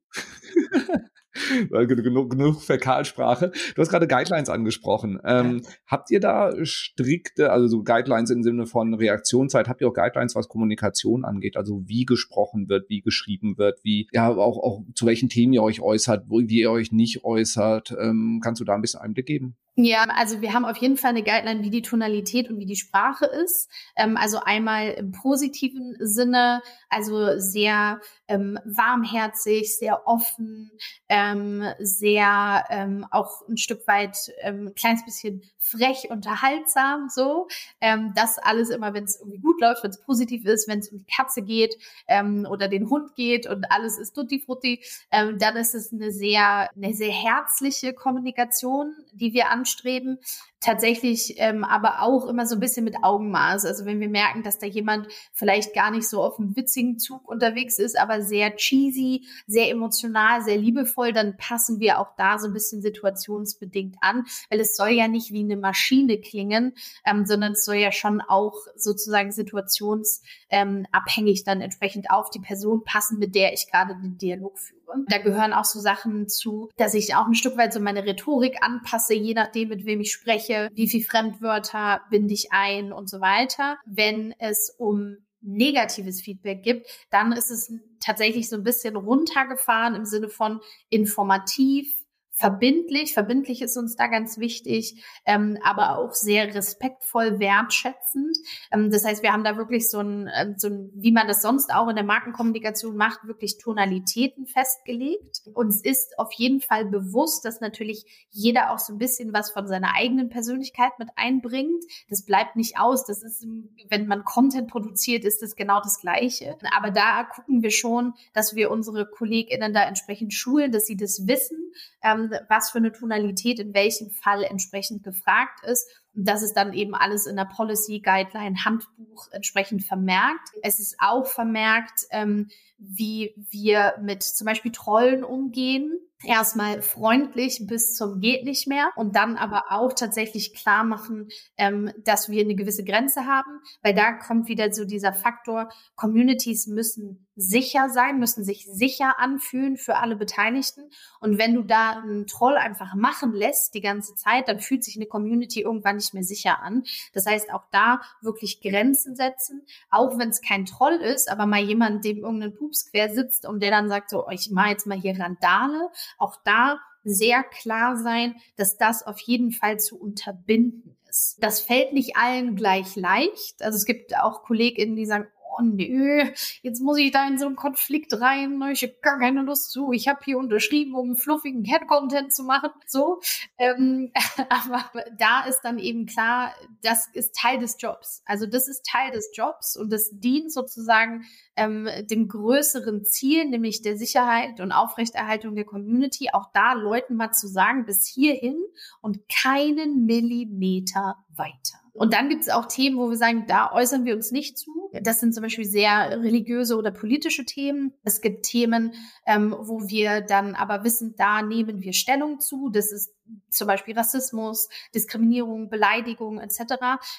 [1.69, 3.51] genug, genug Fäkalsprache.
[3.75, 5.19] Du hast gerade Guidelines angesprochen.
[5.25, 5.69] Ähm, ja.
[5.87, 10.35] Habt ihr da strikte, also so Guidelines im Sinne von Reaktionszeit, habt ihr auch Guidelines,
[10.35, 11.57] was Kommunikation angeht?
[11.57, 15.63] Also wie gesprochen wird, wie geschrieben wird, wie, ja, auch, auch zu welchen Themen ihr
[15.63, 17.95] euch äußert, wo, wie ihr euch nicht äußert.
[17.99, 19.55] Ähm, kannst du da ein bisschen Einblick geben?
[19.75, 22.75] Ja, also wir haben auf jeden Fall eine Guideline, wie die Tonalität und wie die
[22.75, 23.69] Sprache ist.
[23.95, 30.69] Ähm, also einmal im positiven Sinne, also sehr ähm, warmherzig, sehr offen,
[31.09, 37.47] ähm, sehr ähm, auch ein Stück weit ähm, ein kleines bisschen frech, unterhaltsam, so.
[37.81, 40.89] Ähm, das alles immer, wenn es irgendwie gut läuft, wenn es positiv ist, wenn es
[40.89, 45.37] um die Katze geht ähm, oder den Hund geht und alles ist tutti frutti, ähm,
[45.39, 50.19] dann ist es eine sehr, eine sehr herzliche Kommunikation, die wir anstreben
[50.63, 53.65] tatsächlich ähm, aber auch immer so ein bisschen mit Augenmaß.
[53.65, 57.27] Also wenn wir merken, dass da jemand vielleicht gar nicht so auf einem witzigen Zug
[57.27, 62.47] unterwegs ist, aber sehr cheesy, sehr emotional, sehr liebevoll, dann passen wir auch da so
[62.47, 66.73] ein bisschen situationsbedingt an, weil es soll ja nicht wie eine Maschine klingen,
[67.05, 72.83] ähm, sondern es soll ja schon auch sozusagen situationsabhängig ähm, dann entsprechend auf die Person
[72.83, 74.82] passen, mit der ich gerade den Dialog führe.
[75.07, 78.57] Da gehören auch so Sachen zu, dass ich auch ein Stück weit so meine Rhetorik
[78.61, 83.21] anpasse, je nachdem, mit wem ich spreche, wie viel Fremdwörter binde ich ein und so
[83.21, 83.77] weiter.
[83.85, 90.05] Wenn es um negatives Feedback gibt, dann ist es tatsächlich so ein bisschen runtergefahren im
[90.05, 92.02] Sinne von informativ,
[92.35, 93.13] verbindlich.
[93.13, 98.35] Verbindlich ist uns da ganz wichtig, ähm, aber auch sehr respektvoll, wertschätzend.
[98.71, 101.43] Ähm, das heißt, wir haben da wirklich so ein, ähm, so ein, wie man das
[101.43, 105.41] sonst auch in der Markenkommunikation macht, wirklich Tonalitäten festgelegt.
[105.53, 109.67] Uns ist auf jeden Fall bewusst, dass natürlich jeder auch so ein bisschen was von
[109.67, 111.83] seiner eigenen Persönlichkeit mit einbringt.
[112.09, 113.05] Das bleibt nicht aus.
[113.05, 113.45] Das ist,
[113.89, 116.57] wenn man Content produziert, ist das genau das Gleiche.
[116.75, 121.27] Aber da gucken wir schon, dass wir unsere KollegInnen da entsprechend schulen, dass sie das
[121.27, 121.71] wissen,
[122.03, 125.89] ähm, was für eine Tonalität in welchem Fall entsprechend gefragt ist.
[126.15, 130.49] Und das ist dann eben alles in der Policy Guideline Handbuch entsprechend vermerkt.
[130.61, 137.95] Es ist auch vermerkt, ähm, wie wir mit zum Beispiel Trollen umgehen erstmal freundlich bis
[137.95, 142.55] zum geht nicht mehr und dann aber auch tatsächlich klar machen, ähm, dass wir eine
[142.55, 148.43] gewisse Grenze haben, weil da kommt wieder so dieser Faktor, Communities müssen sicher sein, müssen
[148.43, 150.89] sich sicher anfühlen für alle Beteiligten.
[151.19, 154.95] Und wenn du da einen Troll einfach machen lässt die ganze Zeit, dann fühlt sich
[154.95, 156.83] eine Community irgendwann nicht mehr sicher an.
[157.13, 161.63] Das heißt, auch da wirklich Grenzen setzen, auch wenn es kein Troll ist, aber mal
[161.63, 164.99] jemand, dem irgendein Pups quer sitzt und der dann sagt so, ich mache jetzt mal
[164.99, 171.37] hier Randale, auch da sehr klar sein, dass das auf jeden Fall zu unterbinden ist.
[171.41, 173.61] Das fällt nicht allen gleich leicht.
[173.61, 176.23] Also es gibt auch KollegInnen, die sagen, oh nö,
[176.61, 178.71] jetzt muss ich da in so einen Konflikt rein, ne?
[178.71, 182.69] ich habe gar keine Lust zu, ich habe hier unterschrieben, um fluffigen Cat-Content zu machen,
[182.87, 183.21] so.
[183.57, 184.11] Ähm,
[184.49, 188.21] aber da ist dann eben klar, das ist Teil des Jobs.
[188.25, 193.81] Also das ist Teil des Jobs und das dient sozusagen ähm, dem größeren Ziel, nämlich
[193.81, 198.57] der Sicherheit und Aufrechterhaltung der Community, auch da Leuten mal zu sagen, bis hierhin
[199.01, 201.82] und keinen Millimeter weiter.
[201.93, 204.71] Und dann gibt es auch Themen, wo wir sagen, da äußern wir uns nicht zu.
[205.03, 207.93] Das sind zum Beispiel sehr religiöse oder politische Themen.
[208.03, 208.93] Es gibt Themen,
[209.27, 212.69] ähm, wo wir dann aber wissen, da nehmen wir Stellung zu.
[212.69, 213.13] Das ist
[213.49, 216.73] zum Beispiel Rassismus, Diskriminierung, Beleidigung etc.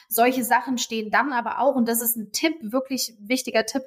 [0.08, 3.84] Solche Sachen stehen dann aber auch, und das ist ein Tipp, wirklich wichtiger Tipp,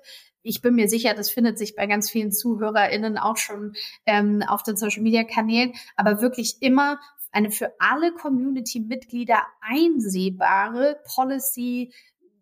[0.47, 3.73] ich bin mir sicher, das findet sich bei ganz vielen ZuhörerInnen auch schon
[4.05, 6.99] ähm, auf den Social Media Kanälen, aber wirklich immer
[7.31, 11.93] eine für alle Community-Mitglieder einsehbare Policy,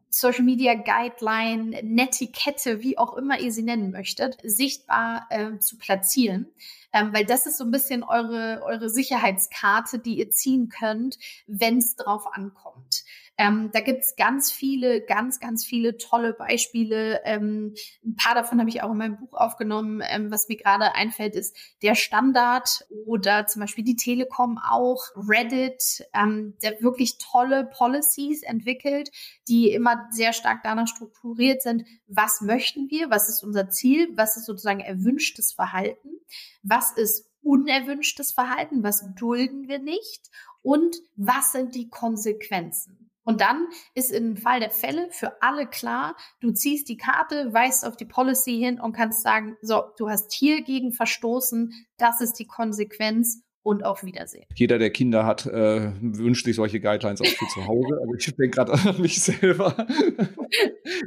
[0.09, 6.47] Social Media Guideline, Netiquette, wie auch immer ihr sie nennen möchtet, sichtbar äh, zu platzieren.
[6.93, 11.17] Ähm, weil das ist so ein bisschen eure, eure Sicherheitskarte, die ihr ziehen könnt,
[11.47, 12.94] wenn es drauf ankommt.
[13.37, 17.21] Ähm, da gibt's ganz viele, ganz, ganz viele tolle Beispiele.
[17.25, 17.73] Ähm,
[18.05, 20.01] ein paar davon habe ich auch in meinem Buch aufgenommen.
[20.07, 26.05] Ähm, was mir gerade einfällt, ist der Standard oder zum Beispiel die Telekom auch, Reddit,
[26.13, 29.11] ähm, der wirklich tolle Policies entwickelt,
[29.49, 34.37] die immer sehr stark danach strukturiert sind, was möchten wir, was ist unser Ziel, was
[34.37, 36.09] ist sozusagen erwünschtes Verhalten,
[36.63, 40.29] was ist unerwünschtes Verhalten, was dulden wir nicht
[40.61, 43.04] und was sind die Konsequenzen.
[43.25, 47.85] Und dann ist im Fall der Fälle für alle klar, du ziehst die Karte, weist
[47.85, 52.33] auf die Policy hin und kannst sagen, so, du hast hier gegen verstoßen, das ist
[52.33, 54.45] die Konsequenz und auf Wiedersehen.
[54.53, 57.99] Jeder, der Kinder hat, äh, wünscht sich solche Guidelines auch für zu Hause.
[58.05, 59.87] Also ich denke gerade an mich selber.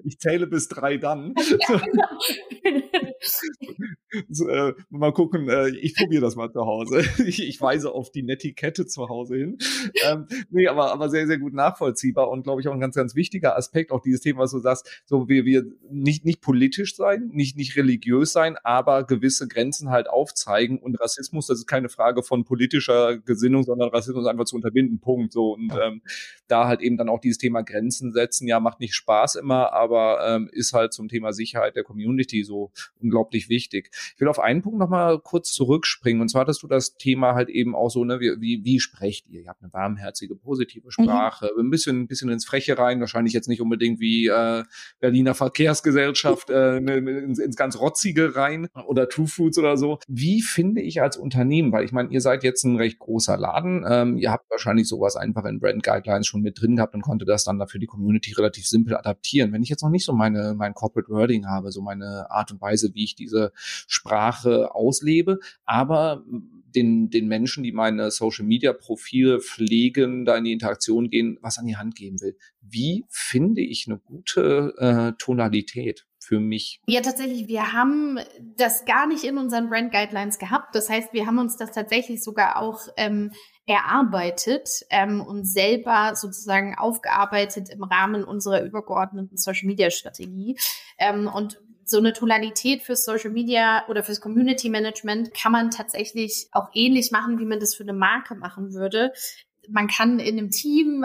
[0.04, 1.35] ich zähle bis drei dann.
[1.37, 3.02] Ja, genau.
[4.31, 7.00] so, äh, mal gucken, äh, ich probiere das mal zu Hause.
[7.26, 9.59] ich, ich weise auf die Netiquette zu Hause hin.
[10.04, 13.14] Ähm, nee, aber, aber sehr, sehr gut nachvollziehbar und glaube ich auch ein ganz, ganz
[13.14, 17.31] wichtiger Aspekt, auch dieses Thema, was du sagst, so wir, wir nicht, nicht politisch sein,
[17.33, 22.22] nicht, nicht religiös sein, aber gewisse Grenzen halt aufzeigen und Rassismus, das ist keine Frage
[22.22, 25.33] von politischer Gesinnung, sondern Rassismus einfach zu unterbinden, Punkt.
[25.33, 26.02] So und ähm,
[26.46, 30.26] da halt eben dann auch dieses Thema Grenzen setzen, ja, macht nicht Spaß immer, aber
[30.26, 32.70] ähm, ist halt zum Thema Sicherheit der Community so
[33.09, 33.90] unglaublich wichtig.
[34.14, 37.49] Ich will auf einen Punkt nochmal kurz zurückspringen und zwar hattest du das Thema halt
[37.49, 39.42] eben auch so, ne, wie, wie, wie sprecht ihr?
[39.42, 40.90] Ihr habt eine warmherzige, positive mhm.
[40.90, 41.66] Sprache, mhm.
[41.66, 44.64] ein bisschen, ein bisschen ins Freche rein, wahrscheinlich jetzt nicht unbedingt wie äh,
[45.01, 49.99] Berliner Verkehrsgesellschaft äh, ne, ins, ins ganz Rotzige rein oder True Foods oder so.
[50.09, 53.37] Wie finde ich als Unternehmen, weil ich meine, ihr seid seid jetzt ein recht großer
[53.37, 53.85] Laden.
[53.88, 57.25] Ähm, ihr habt wahrscheinlich sowas einfach in Brand Guidelines schon mit drin gehabt und konnte
[57.25, 59.53] das dann dafür die Community relativ simpel adaptieren.
[59.53, 62.61] Wenn ich jetzt noch nicht so meine, mein Corporate Wording habe, so meine Art und
[62.61, 66.22] Weise, wie ich diese Sprache auslebe, aber
[66.74, 71.58] den, den Menschen, die meine Social Media Profile pflegen, da in die Interaktion gehen, was
[71.58, 72.37] an die Hand geben will.
[72.61, 76.04] Wie finde ich eine gute äh, Tonalität?
[76.20, 76.82] für mich?
[76.87, 78.18] Ja, tatsächlich, wir haben
[78.56, 80.74] das gar nicht in unseren Brand Guidelines gehabt.
[80.74, 83.30] Das heißt, wir haben uns das tatsächlich sogar auch ähm,
[83.64, 90.58] erarbeitet ähm, und selber sozusagen aufgearbeitet im Rahmen unserer übergeordneten Social Media Strategie.
[90.98, 96.48] Ähm, und so eine Tonalität fürs Social Media oder fürs Community Management kann man tatsächlich
[96.53, 99.12] auch ähnlich machen, wie man das für eine Marke machen würde.
[99.68, 101.05] Man kann in einem Team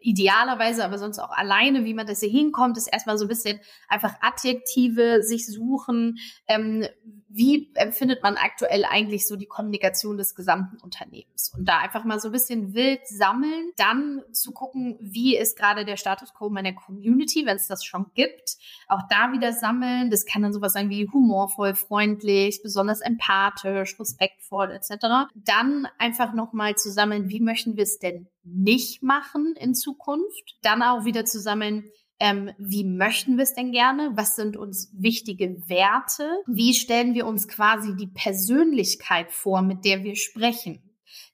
[0.00, 3.58] idealerweise, aber sonst auch alleine, wie man das hier hinkommt, ist erstmal so ein bisschen
[3.88, 6.18] einfach Adjektive sich suchen.
[6.46, 6.86] Ähm,
[7.36, 11.52] wie empfindet man aktuell eigentlich so die Kommunikation des gesamten Unternehmens?
[11.54, 15.84] Und da einfach mal so ein bisschen wild sammeln, dann zu gucken, wie ist gerade
[15.84, 18.56] der Status quo meiner Community, wenn es das schon gibt.
[18.88, 20.10] Auch da wieder sammeln.
[20.10, 25.28] Das kann dann sowas sein wie humorvoll, freundlich, besonders empathisch, respektvoll etc.
[25.34, 30.56] Dann einfach nochmal zu sammeln, wie möchten wir es denn nicht machen in Zukunft.
[30.62, 34.12] Dann auch wieder zu sammeln, ähm, wie möchten wir es denn gerne?
[34.14, 36.42] Was sind uns wichtige Werte?
[36.46, 40.82] Wie stellen wir uns quasi die Persönlichkeit vor, mit der wir sprechen?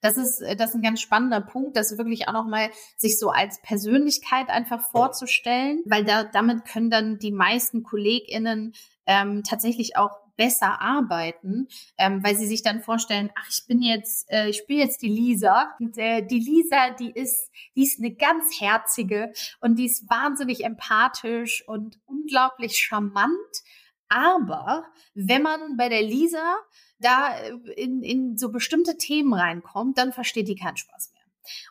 [0.01, 3.31] Das ist, äh, das ist ein ganz spannender Punkt, das wirklich auch nochmal sich so
[3.31, 8.75] als Persönlichkeit einfach vorzustellen, weil da, damit können dann die meisten KollegInnen
[9.07, 14.29] ähm, tatsächlich auch besser arbeiten, ähm, weil sie sich dann vorstellen, ach, ich bin jetzt,
[14.29, 18.13] äh, ich spiele jetzt die Lisa und äh, die Lisa, die ist, die ist eine
[18.13, 23.63] ganz herzige und die ist wahnsinnig empathisch und unglaublich charmant.
[24.09, 26.57] Aber wenn man bei der Lisa
[26.99, 31.23] da äh, in, in so bestimmte Themen reinkommt, dann versteht die keinen Spaß mehr.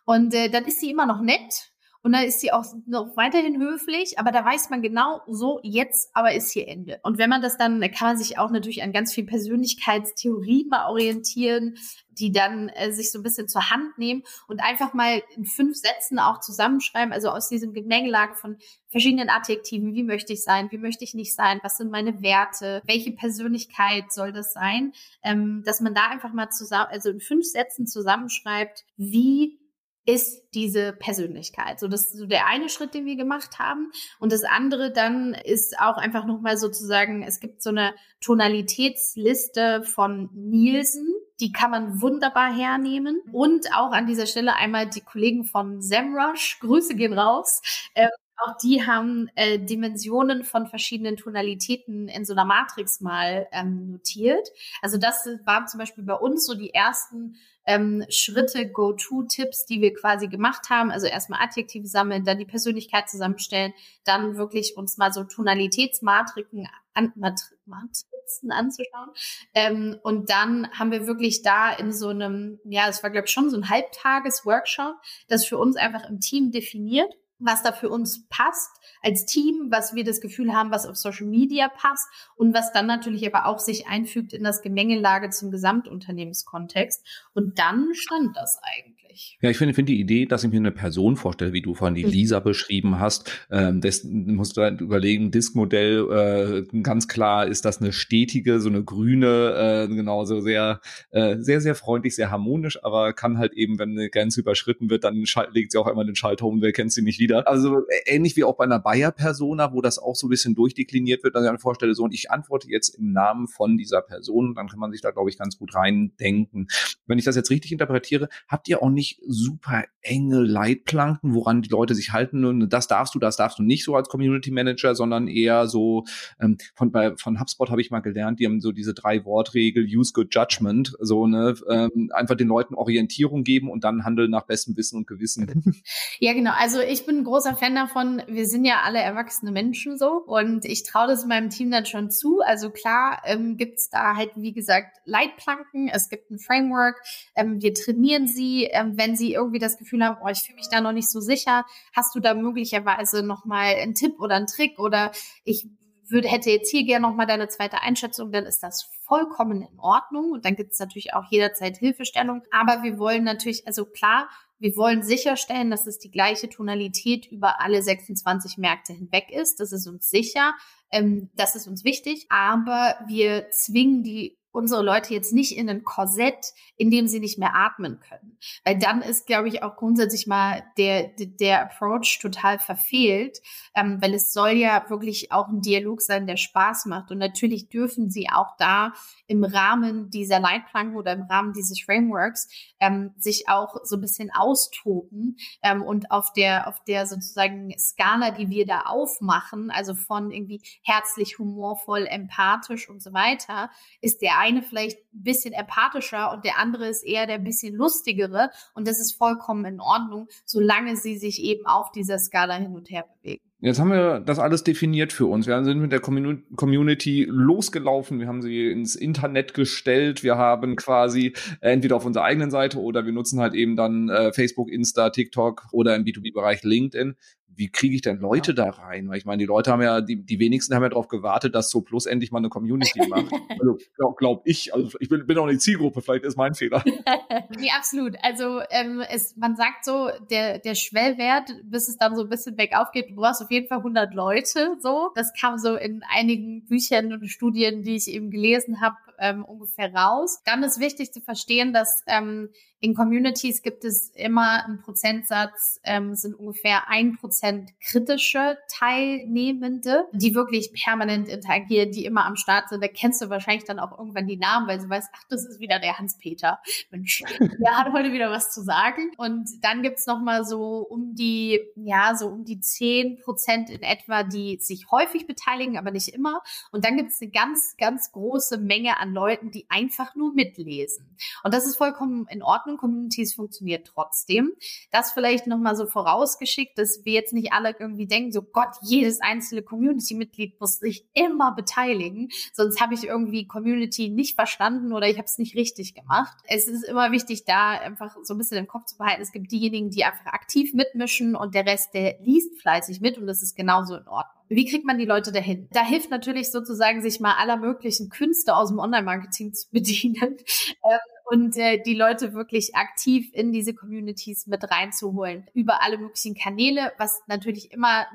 [0.06, 1.71] Und äh, dann ist sie immer noch nett,
[2.04, 6.10] und dann ist sie auch noch weiterhin höflich, aber da weiß man genau, so jetzt
[6.14, 7.00] aber ist hier Ende.
[7.04, 10.90] Und wenn man das dann, kann man sich auch natürlich an ganz viel Persönlichkeitstheorie mal
[10.90, 11.76] orientieren,
[12.10, 15.78] die dann äh, sich so ein bisschen zur Hand nehmen und einfach mal in fünf
[15.78, 18.58] Sätzen auch zusammenschreiben, also aus diesem Gemengelage von
[18.90, 22.82] verschiedenen Adjektiven, wie möchte ich sein, wie möchte ich nicht sein, was sind meine Werte,
[22.86, 27.46] welche Persönlichkeit soll das sein, ähm, dass man da einfach mal zusammen, also in fünf
[27.46, 29.61] Sätzen zusammenschreibt, wie
[30.06, 31.80] ist diese Persönlichkeit.
[31.80, 33.92] So, das ist so der eine Schritt, den wir gemacht haben.
[34.20, 40.30] Und das andere dann ist auch einfach nochmal sozusagen, es gibt so eine Tonalitätsliste von
[40.34, 41.08] Nielsen.
[41.40, 43.22] Die kann man wunderbar hernehmen.
[43.32, 46.60] Und auch an dieser Stelle einmal die Kollegen von SEMrush.
[46.60, 47.62] Grüße gehen raus.
[47.94, 48.08] Äh,
[48.42, 54.48] auch die haben äh, Dimensionen von verschiedenen Tonalitäten in so einer Matrix mal ähm, notiert.
[54.82, 59.94] Also das waren zum Beispiel bei uns so die ersten ähm, Schritte, Go-To-Tipps, die wir
[59.94, 60.92] quasi gemacht haben.
[60.92, 63.74] Also erstmal Adjektive sammeln, dann die Persönlichkeit zusammenstellen,
[64.04, 69.10] dann wirklich uns mal so Tonalitätsmatriken an, Matrizen anzuschauen.
[69.54, 73.32] Ähm, und dann haben wir wirklich da in so einem, ja, es war glaube ich
[73.32, 74.96] schon so ein Halbtages-Workshop,
[75.28, 77.14] das für uns einfach im Team definiert
[77.46, 81.28] was da für uns passt als Team, was wir das Gefühl haben, was auf Social
[81.28, 87.06] Media passt und was dann natürlich aber auch sich einfügt in das Gemengelage zum Gesamtunternehmenskontext.
[87.34, 89.01] Und dann stand das eigentlich.
[89.14, 89.38] Ich.
[89.42, 91.96] Ja, ich finde, finde die Idee, dass ich mir eine Person vorstelle, wie du vorhin
[91.96, 92.12] die mhm.
[92.12, 97.82] Lisa beschrieben hast, ähm, das musst du halt überlegen, Diskmodell, äh, ganz klar ist das
[97.82, 102.84] eine stetige, so eine grüne, äh, genau, so sehr, äh, sehr, sehr freundlich, sehr harmonisch,
[102.84, 106.16] aber kann halt eben, wenn eine Grenze überschritten wird, dann legt sie auch einmal den
[106.16, 107.48] Schalter um, wer kennt sie nicht wieder.
[107.48, 111.24] Also äh, ähnlich wie auch bei einer Bayer-Persona, wo das auch so ein bisschen durchdekliniert
[111.24, 114.56] wird, dass ich mir vorstelle, so, und ich antworte jetzt im Namen von dieser Person,
[114.56, 116.68] dann kann man sich da, glaube ich, ganz gut reindenken.
[117.06, 121.70] Wenn ich das jetzt richtig interpretiere, habt ihr auch nicht super enge Leitplanken, woran die
[121.70, 124.96] Leute sich halten und das darfst du, das darfst du nicht so als Community Manager,
[124.96, 126.06] sondern eher so
[126.40, 129.86] ähm, von bei von HubSpot habe ich mal gelernt, die haben so diese drei Wortregel
[129.86, 134.46] Use Good Judgment, so ne ähm, einfach den Leuten Orientierung geben und dann handeln nach
[134.46, 135.82] bestem Wissen und Gewissen.
[136.20, 136.52] Ja, genau.
[136.56, 138.22] Also ich bin ein großer Fan davon.
[138.28, 142.12] Wir sind ja alle erwachsene Menschen so und ich traue das meinem Team dann schon
[142.12, 142.42] zu.
[142.46, 145.88] Also klar ähm, gibt es da halt wie gesagt Leitplanken.
[145.88, 147.02] Es gibt ein Framework.
[147.36, 150.70] Ähm, wir trainieren sie, ähm, wenn sie irgendwie das Gefühl haben, oh, ich fühle mich
[150.70, 151.66] da noch nicht so sicher.
[151.96, 155.12] Hast du da möglicherweise noch mal einen Tipp oder einen Trick oder
[155.44, 155.68] ich
[156.12, 160.32] würde, hätte jetzt hier gerne nochmal deine zweite Einschätzung, dann ist das vollkommen in Ordnung.
[160.32, 162.44] Und dann gibt es natürlich auch jederzeit Hilfestellung.
[162.52, 164.30] Aber wir wollen natürlich, also klar,
[164.60, 169.60] wir wollen sicherstellen, dass es die gleiche Tonalität über alle 26 Märkte hinweg ist.
[169.60, 170.54] Das ist uns sicher.
[170.92, 172.28] Ähm, das ist uns wichtig.
[172.30, 177.40] Aber wir zwingen die unsere Leute jetzt nicht in ein Korsett, in dem sie nicht
[177.40, 178.38] mehr atmen können.
[178.66, 183.42] Weil dann ist, glaube ich, auch grundsätzlich mal der, der Approach total verfehlt,
[183.76, 187.12] ähm, weil es soll ja wirklich auch ein Dialog sein, der Spaß macht.
[187.12, 188.94] Und natürlich dürfen sie auch da
[189.28, 192.50] im Rahmen dieser Leitplanken oder im Rahmen dieses Frameworks
[192.80, 198.32] ähm, sich auch so ein bisschen austoben ähm, und auf der, auf der sozusagen Skala,
[198.32, 203.70] die wir da aufmachen, also von irgendwie herzlich, humorvoll, empathisch und so weiter,
[204.02, 208.50] ist der eine vielleicht ein bisschen empathischer und der andere ist eher der bisschen lustigere.
[208.74, 212.90] Und das ist vollkommen in Ordnung, solange sie sich eben auf dieser Skala hin und
[212.90, 213.44] her bewegen.
[213.64, 215.46] Jetzt haben wir das alles definiert für uns.
[215.46, 218.20] Wir sind mit der Community losgelaufen.
[218.20, 220.24] Wir haben sie ins Internet gestellt.
[220.24, 224.34] Wir haben quasi entweder auf unserer eigenen Seite oder wir nutzen halt eben dann äh,
[224.34, 227.16] Facebook, Insta, TikTok oder im B2B-Bereich LinkedIn
[227.56, 229.10] wie kriege ich denn Leute da rein?
[229.10, 231.70] Weil ich meine, die Leute haben ja, die, die wenigsten haben ja darauf gewartet, dass
[231.70, 233.32] So Plus endlich mal eine Community macht.
[233.50, 236.84] also glaube glaub ich, also ich bin, bin auch eine Zielgruppe, vielleicht ist mein Fehler.
[237.58, 238.16] nee, absolut.
[238.24, 242.56] Also ähm, es, man sagt so, der, der Schwellwert, bis es dann so ein bisschen
[242.56, 245.12] bergauf geht, du brauchst auf jeden Fall 100 Leute, so.
[245.16, 249.94] Das kam so in einigen Büchern und Studien, die ich eben gelesen habe, ähm, ungefähr
[249.94, 250.42] raus.
[250.46, 252.50] Dann ist wichtig zu verstehen, dass ähm,
[252.84, 260.34] in Communities gibt es immer einen Prozentsatz, ähm, sind ungefähr ein Prozent kritische Teilnehmende, die
[260.34, 262.84] wirklich permanent interagieren, die immer am Start sind.
[262.84, 265.60] Da kennst du wahrscheinlich dann auch irgendwann die Namen, weil du weißt, ach, das ist
[265.60, 266.60] wieder der Hans-Peter.
[266.90, 269.12] Mensch, der hat heute wieder was zu sagen.
[269.18, 273.84] Und dann gibt's noch mal so um die, ja, so um die zehn Prozent in
[273.84, 276.42] etwa, die sich häufig beteiligen, aber nicht immer.
[276.72, 281.11] Und dann gibt's eine ganz, ganz große Menge an Leuten, die einfach nur mitlesen.
[281.44, 282.78] Und das ist vollkommen in Ordnung.
[282.78, 284.54] Communities funktioniert trotzdem.
[284.92, 289.22] Das vielleicht nochmal so vorausgeschickt, dass wir jetzt nicht alle irgendwie denken, so Gott, jedes
[289.22, 295.18] einzelne Community-Mitglied muss sich immer beteiligen, sonst habe ich irgendwie Community nicht verstanden oder ich
[295.18, 296.36] habe es nicht richtig gemacht.
[296.48, 299.22] Es ist immer wichtig, da einfach so ein bisschen im Kopf zu behalten.
[299.22, 303.28] Es gibt diejenigen, die einfach aktiv mitmischen und der Rest, der liest fleißig mit und
[303.28, 304.42] das ist genauso in Ordnung.
[304.54, 305.70] Wie kriegt man die Leute dahin?
[305.72, 310.38] Da hilft natürlich sozusagen, sich mal aller möglichen Künste aus dem Online-Marketing zu bedienen
[310.84, 311.00] ähm,
[311.32, 315.48] und äh, die Leute wirklich aktiv in diese Communities mit reinzuholen.
[315.54, 318.06] Über alle möglichen Kanäle, was natürlich immer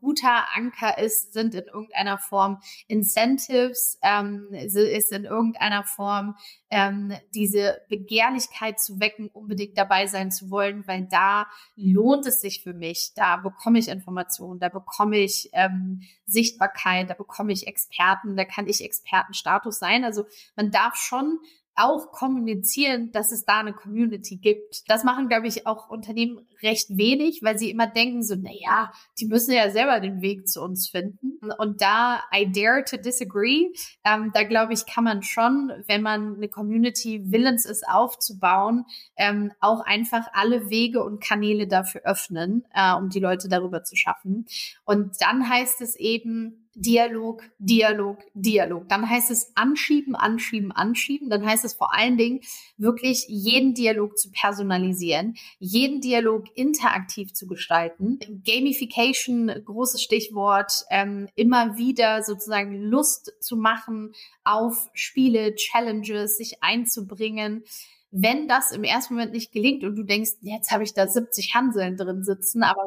[0.00, 6.36] guter Anker ist, sind in irgendeiner Form Incentives, ähm, ist in irgendeiner Form
[6.68, 11.46] ähm, diese Begehrlichkeit zu wecken, unbedingt dabei sein zu wollen, weil da
[11.76, 17.14] lohnt es sich für mich, da bekomme ich Informationen, da bekomme ich ähm, Sichtbarkeit, da
[17.14, 20.04] bekomme ich Experten, da kann ich Expertenstatus sein.
[20.04, 21.38] Also man darf schon
[21.78, 24.88] auch kommunizieren, dass es da eine Community gibt.
[24.88, 28.92] Das machen, glaube ich, auch Unternehmen recht wenig, weil sie immer denken so, na ja,
[29.18, 31.38] die müssen ja selber den Weg zu uns finden.
[31.58, 33.66] Und da I dare to disagree.
[34.04, 38.84] Ähm, da glaube ich, kann man schon, wenn man eine Community willens ist aufzubauen,
[39.16, 43.96] ähm, auch einfach alle Wege und Kanäle dafür öffnen, äh, um die Leute darüber zu
[43.96, 44.46] schaffen.
[44.84, 48.88] Und dann heißt es eben, Dialog, Dialog, Dialog.
[48.88, 51.28] Dann heißt es anschieben, anschieben, anschieben.
[51.28, 52.40] Dann heißt es vor allen Dingen
[52.76, 58.20] wirklich jeden Dialog zu personalisieren, jeden Dialog interaktiv zu gestalten.
[58.46, 64.12] Gamification, großes Stichwort, ähm, immer wieder sozusagen Lust zu machen
[64.44, 67.64] auf Spiele, Challenges, sich einzubringen
[68.10, 71.54] wenn das im ersten Moment nicht gelingt und du denkst, jetzt habe ich da 70
[71.54, 72.86] Hanseln drin sitzen, aber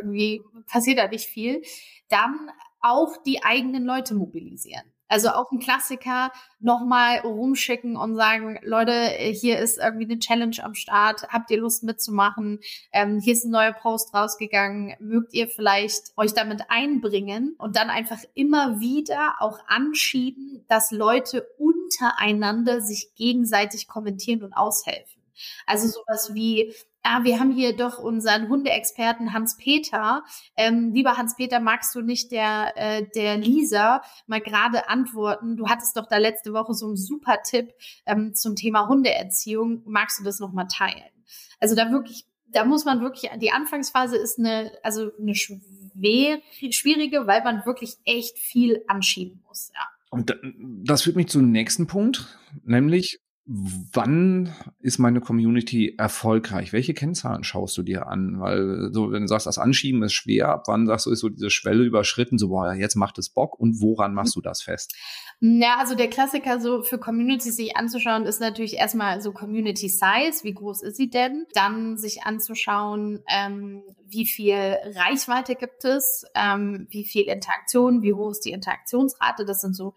[0.00, 1.62] irgendwie passiert da nicht viel,
[2.08, 2.50] dann
[2.80, 4.84] auch die eigenen Leute mobilisieren.
[5.10, 8.92] Also auch ein Klassiker nochmal rumschicken und sagen, Leute,
[9.32, 12.60] hier ist irgendwie eine Challenge am Start, habt ihr Lust mitzumachen?
[12.92, 17.90] Ähm, hier ist ein neuer Post rausgegangen, mögt ihr vielleicht euch damit einbringen und dann
[17.90, 25.20] einfach immer wieder auch anschieben, dass Leute untereinander sich gegenseitig kommentieren und aushelfen.
[25.66, 26.72] Also sowas wie,
[27.02, 30.22] ah, wir haben hier doch unseren Hundeexperten Hans-Peter.
[30.56, 35.56] Ähm, lieber Hans-Peter, magst du nicht der, äh, der Lisa mal gerade antworten?
[35.56, 37.72] Du hattest doch da letzte Woche so einen super Tipp
[38.06, 39.82] ähm, zum Thema Hundeerziehung.
[39.86, 41.10] Magst du das nochmal teilen?
[41.58, 46.40] Also da wirklich, da muss man wirklich, die Anfangsphase ist eine, also eine schwer,
[46.70, 49.86] schwierige, weil man wirklich echt viel anschieben muss, ja.
[50.12, 50.36] Und
[50.84, 53.20] das führt mich zum nächsten Punkt, nämlich
[53.52, 56.72] wann ist meine Community erfolgreich?
[56.72, 58.38] Welche Kennzahlen schaust du dir an?
[58.38, 61.28] Weil so, wenn du sagst, das Anschieben ist schwer, ab wann sagst du, ist so
[61.28, 64.94] diese Schwelle überschritten, so, boah, jetzt macht es Bock und woran machst du das fest?
[65.40, 70.44] Ja, also der Klassiker so für Communities sich anzuschauen, ist natürlich erstmal so Community Size,
[70.44, 71.46] wie groß ist sie denn?
[71.52, 74.54] Dann sich anzuschauen, ähm, wie viel
[74.94, 79.94] Reichweite gibt es, ähm, wie viel Interaktion, wie hoch ist die Interaktionsrate, das sind so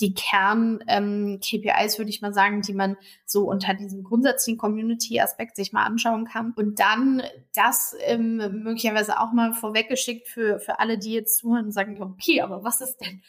[0.00, 5.72] die Kern-KPIs, ähm, würde ich mal sagen, die man so unter diesem grundsätzlichen Community-Aspekt sich
[5.72, 6.52] mal anschauen kann.
[6.56, 7.22] Und dann
[7.54, 12.40] das ähm, möglicherweise auch mal vorweggeschickt für, für alle, die jetzt zuhören und sagen, okay,
[12.40, 13.22] aber was ist denn,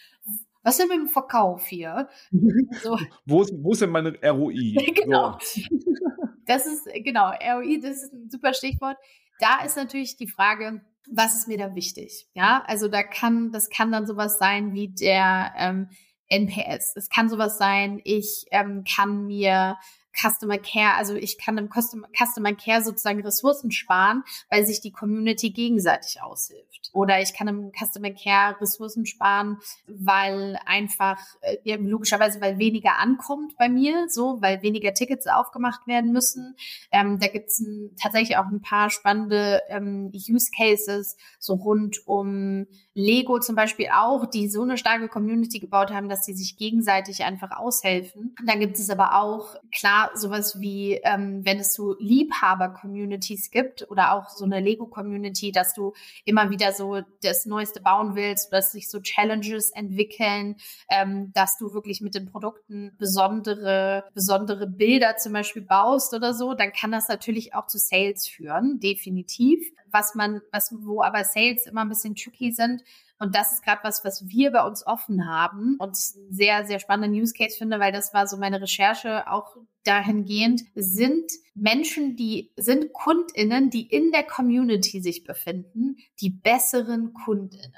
[0.64, 2.10] was ist denn mit dem Verkauf hier?
[2.82, 2.98] So.
[3.26, 4.76] wo, ist, wo ist denn meine ROI?
[4.96, 5.38] genau.
[6.48, 8.98] Das ist, genau, ROI, das ist ein super Stichwort.
[9.40, 12.28] Da ist natürlich die Frage, was ist mir da wichtig?
[12.34, 15.90] Ja, also da kann, das kann dann sowas sein wie der, ähm,
[16.30, 16.96] NPS.
[16.96, 19.78] Es kann sowas sein, ich ähm, kann mir
[20.20, 25.50] Customer Care, also ich kann im Customer Care sozusagen Ressourcen sparen, weil sich die Community
[25.50, 26.90] gegenseitig aushilft.
[26.94, 29.58] Oder ich kann im Customer Care Ressourcen sparen,
[29.88, 35.88] weil einfach, äh, ja, logischerweise, weil weniger ankommt bei mir, so, weil weniger Tickets aufgemacht
[35.88, 36.56] werden müssen.
[36.92, 37.64] Ähm, da gibt es
[38.02, 44.26] tatsächlich auch ein paar spannende ähm, Use Cases, so rund um Lego zum Beispiel auch,
[44.26, 48.36] die so eine starke Community gebaut haben, dass sie sich gegenseitig einfach aushelfen.
[48.46, 54.14] Dann gibt es aber auch, klar, sowas wie, ähm, wenn es so Liebhaber-Communities gibt oder
[54.14, 55.94] auch so eine Lego-Community, dass du
[56.24, 60.58] immer wieder so das Neueste bauen willst, dass sich so Challenges entwickeln,
[60.90, 66.54] ähm, dass du wirklich mit den Produkten besondere, besondere Bilder zum Beispiel baust oder so,
[66.54, 69.60] dann kann das natürlich auch zu Sales führen, definitiv
[69.96, 72.84] was man, was, wo aber Sales immer ein bisschen tricky sind.
[73.18, 77.20] Und das ist gerade was, was wir bei uns offen haben und sehr, sehr spannenden
[77.20, 79.56] Use Case finde, weil das war so meine Recherche auch
[79.86, 87.74] dahingehend, sind Menschen, die sind KundInnen, die in der Community sich befinden, die besseren KundInnen.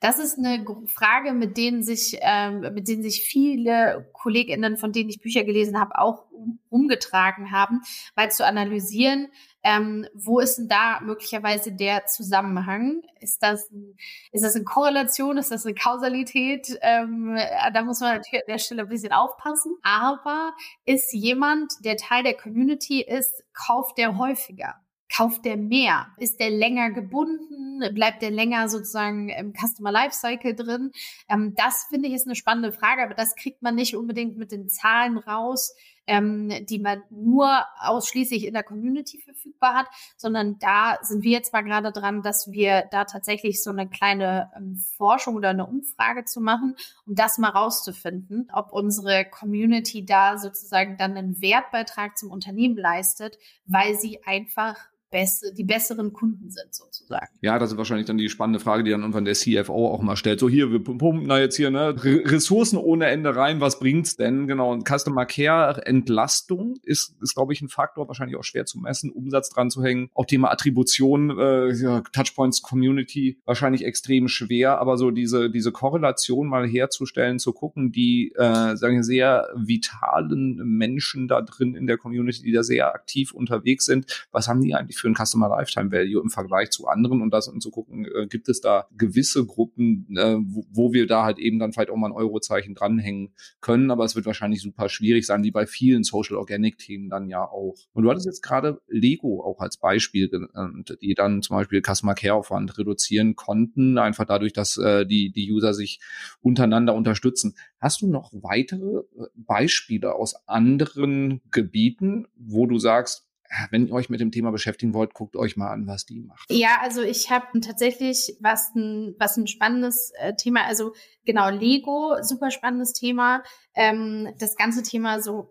[0.00, 5.10] Das ist eine Frage, mit denen sich, ähm, mit denen sich viele KollegInnen, von denen
[5.10, 6.24] ich Bücher gelesen habe, auch
[6.68, 7.82] umgetragen haben,
[8.14, 9.28] weil zu analysieren,
[9.62, 13.02] ähm, wo ist denn da möglicherweise der Zusammenhang?
[13.20, 13.96] Ist das, ein,
[14.32, 15.38] ist das eine Korrelation?
[15.38, 16.76] Ist das eine Kausalität?
[16.82, 17.38] Ähm,
[17.72, 19.76] da muss man natürlich an der Stelle ein bisschen aufpassen.
[19.82, 20.54] Aber
[20.84, 24.80] ist jemand, der Teil der Community ist, kauft der häufiger?
[25.14, 26.06] Kauft der mehr?
[26.16, 27.82] Ist der länger gebunden?
[27.94, 30.92] Bleibt der länger sozusagen im Customer Lifecycle drin?
[31.28, 34.52] Ähm, das finde ich ist eine spannende Frage, aber das kriegt man nicht unbedingt mit
[34.52, 35.74] den Zahlen raus,
[36.06, 39.86] ähm, die man nur ausschließlich in der Community verfügbar hat,
[40.16, 44.50] sondern da sind wir jetzt mal gerade dran, dass wir da tatsächlich so eine kleine
[44.56, 46.74] ähm, Forschung oder eine Umfrage zu machen,
[47.06, 53.38] um das mal rauszufinden, ob unsere Community da sozusagen dann einen Wertbeitrag zum Unternehmen leistet,
[53.66, 54.76] weil sie einfach
[55.12, 57.28] bess die besseren Kunden sind sozusagen.
[57.40, 60.16] Ja, das ist wahrscheinlich dann die spannende Frage, die dann irgendwann der CFO auch mal
[60.16, 60.40] stellt.
[60.40, 64.48] So hier, wir pumpen da jetzt hier ne, Ressourcen ohne Ende rein, was bringt's denn?
[64.48, 68.80] Genau, und Customer Care Entlastung ist, ist glaube ich, ein Faktor, wahrscheinlich auch schwer zu
[68.80, 70.08] messen, Umsatz dran zu hängen.
[70.14, 76.48] Auch Thema Attribution, äh, ja, Touchpoints Community, wahrscheinlich extrem schwer, aber so diese, diese Korrelation
[76.48, 81.98] mal herzustellen, zu gucken, die, äh, sagen wir, sehr vitalen Menschen da drin in der
[81.98, 85.90] Community, die da sehr aktiv unterwegs sind, was haben die eigentlich für ein Customer Lifetime
[85.90, 89.44] Value im Vergleich zu anderen und das um zu gucken, äh, gibt es da gewisse
[89.44, 93.34] Gruppen, äh, wo, wo wir da halt eben dann vielleicht auch mal ein Eurozeichen dranhängen
[93.60, 97.28] können, aber es wird wahrscheinlich super schwierig sein, wie bei vielen Social Organic Themen dann
[97.28, 97.74] ja auch.
[97.92, 102.14] Und du hattest jetzt gerade Lego auch als Beispiel genannt, die dann zum Beispiel Customer
[102.14, 105.98] Care Aufwand reduzieren konnten, einfach dadurch, dass äh, die, die User sich
[106.40, 107.56] untereinander unterstützen.
[107.80, 113.26] Hast du noch weitere äh, Beispiele aus anderen Gebieten, wo du sagst,
[113.70, 116.50] wenn ihr euch mit dem Thema beschäftigen wollt, guckt euch mal an, was die macht.
[116.50, 120.94] Ja, also ich habe tatsächlich was ein, was ein spannendes äh, Thema, also
[121.24, 123.42] genau, Lego, super spannendes Thema.
[123.74, 125.48] Ähm, das ganze Thema so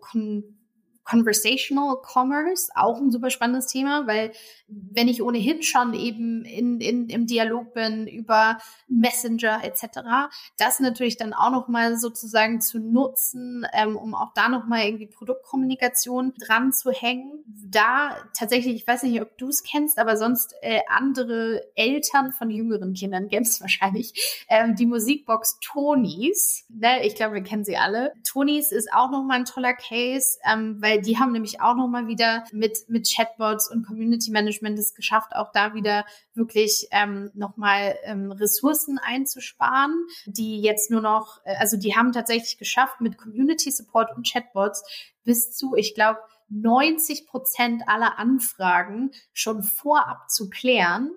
[1.12, 4.32] Conversational Commerce, auch ein super spannendes Thema, weil
[4.66, 8.58] wenn ich ohnehin schon eben in, in, im Dialog bin über
[8.88, 14.86] Messenger etc., das natürlich dann auch nochmal sozusagen zu nutzen, ähm, um auch da nochmal
[14.86, 17.44] irgendwie Produktkommunikation dran zu hängen.
[17.46, 22.48] Da tatsächlich, ich weiß nicht, ob du es kennst, aber sonst äh, andere Eltern von
[22.48, 26.64] jüngeren Kindern kennen es wahrscheinlich, ähm, die Musikbox Tonys.
[26.70, 27.04] Ne?
[27.04, 28.14] Ich glaube, wir kennen sie alle.
[28.24, 32.44] Tonys ist auch nochmal ein toller Case, ähm, weil die haben nämlich auch nochmal wieder
[32.52, 38.32] mit, mit Chatbots und Community Management es geschafft, auch da wieder wirklich ähm, nochmal ähm,
[38.32, 39.94] Ressourcen einzusparen,
[40.26, 44.82] die jetzt nur noch, äh, also die haben tatsächlich geschafft, mit Community Support und Chatbots
[45.24, 51.10] bis zu, ich glaube, 90 Prozent aller Anfragen schon vorab zu klären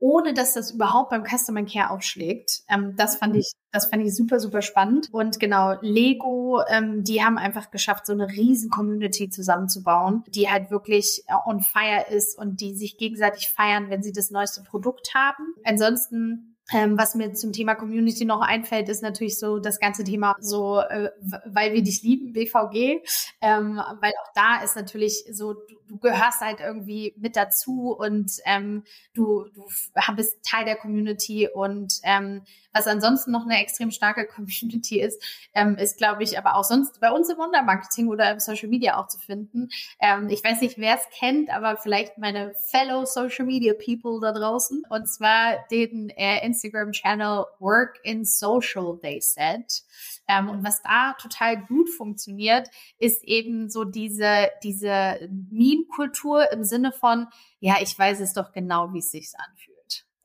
[0.00, 2.62] ohne dass das überhaupt beim Customer Care aufschlägt.
[2.68, 5.08] Ähm, das fand ich, das fand ich super, super spannend.
[5.12, 10.70] Und genau, Lego, ähm, die haben einfach geschafft, so eine riesen Community zusammenzubauen, die halt
[10.70, 15.14] wirklich äh, on fire ist und die sich gegenseitig feiern, wenn sie das neueste Produkt
[15.14, 15.54] haben.
[15.64, 20.36] Ansonsten ähm, was mir zum Thema Community noch einfällt, ist natürlich so das ganze Thema
[20.40, 21.10] so, äh,
[21.46, 23.02] weil wir dich lieben, BVG,
[23.40, 28.32] ähm, weil auch da ist natürlich so, du, du gehörst halt irgendwie mit dazu und
[28.44, 29.66] ähm, du, du
[30.14, 32.42] bist Teil der Community und ähm,
[32.72, 35.22] was ansonsten noch eine extrem starke Community ist,
[35.54, 38.98] ähm, ist glaube ich aber auch sonst bei uns im Online-Marketing oder im Social Media
[38.98, 39.68] auch zu finden.
[40.00, 44.32] Ähm, ich weiß nicht, wer es kennt, aber vielleicht meine fellow Social Media People da
[44.32, 49.82] draußen und zwar den äh, Instagram-Channel Work in Social, they said.
[50.28, 56.92] Ähm, und was da total gut funktioniert, ist eben so diese, diese Meme-Kultur im Sinne
[56.92, 57.26] von,
[57.60, 59.69] ja, ich weiß es doch genau, wie es sich anfühlt.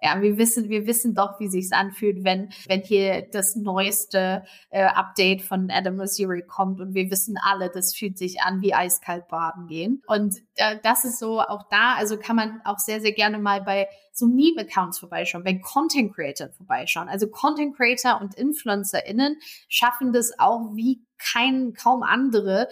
[0.05, 4.83] Ja, wir wissen, wir wissen doch, wie sich's anfühlt, wenn, wenn hier das neueste äh,
[4.83, 9.27] Update von Adam Mosseri kommt und wir wissen alle, das fühlt sich an wie eiskalt
[9.29, 10.03] baden gehen.
[10.05, 13.63] Und äh, das ist so auch da, also kann man auch sehr, sehr gerne mal
[13.63, 17.09] bei so Meme-Accounts vorbeischauen, bei Content Creator vorbeischauen.
[17.09, 19.37] Also Content Creator und InfluencerInnen
[19.69, 22.67] schaffen das auch wie kein, kaum andere,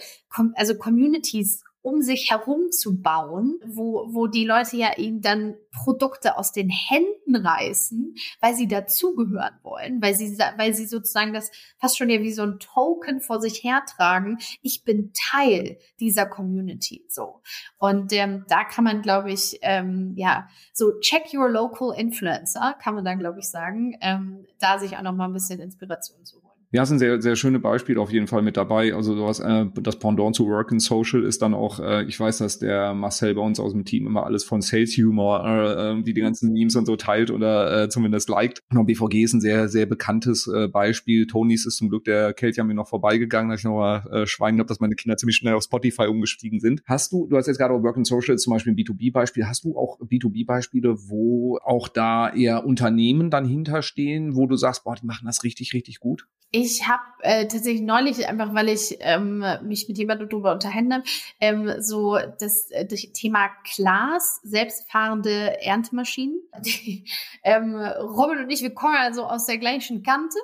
[0.54, 6.38] also Communities um sich herum zu bauen, wo, wo die Leute ja ihnen dann Produkte
[6.38, 11.98] aus den Händen reißen, weil sie dazugehören wollen, weil sie, weil sie sozusagen das fast
[11.98, 14.38] schon ja wie so ein Token vor sich hertragen.
[14.62, 17.42] Ich bin Teil dieser Community, so.
[17.76, 22.94] Und ähm, da kann man, glaube ich, ähm, ja, so check your local influencer, kann
[22.94, 26.43] man dann, glaube ich, sagen, ähm, da sich auch noch mal ein bisschen Inspiration holen.
[26.74, 28.96] Ja, sind sehr, sehr schöne Beispiele auf jeden Fall mit dabei.
[28.96, 32.38] Also sowas, äh, das Pendant zu Work and Social ist dann auch, äh, ich weiß,
[32.38, 36.12] dass der Marcel bei uns aus dem Team immer alles von Sales Humor, äh, die
[36.12, 38.60] die ganzen Memes und so teilt oder äh, zumindest liked.
[38.72, 41.28] Und BVG ist ein sehr, sehr bekanntes äh, Beispiel.
[41.28, 44.26] Tonys ist zum Glück der Kälte an mir noch vorbeigegangen, dass ich noch mal äh,
[44.26, 46.82] schweigen habe, dass meine Kinder ziemlich schnell auf Spotify umgestiegen sind.
[46.86, 49.78] Hast du, du hast jetzt gerade Work and Social zum Beispiel ein B2B-Beispiel, hast du
[49.78, 55.26] auch B2B-Beispiele, wo auch da eher Unternehmen dann hinterstehen, wo du sagst, boah, die machen
[55.26, 56.26] das richtig, richtig gut?
[56.56, 61.04] Ich habe äh, tatsächlich neulich, einfach weil ich ähm, mich mit jemandem darüber unterhalten habe,
[61.40, 66.40] ähm, so das, äh, das Thema Glas, selbstfahrende Erntemaschinen.
[67.46, 70.38] Ähm, Robin und ich, wir kommen also aus der gleichen Kante.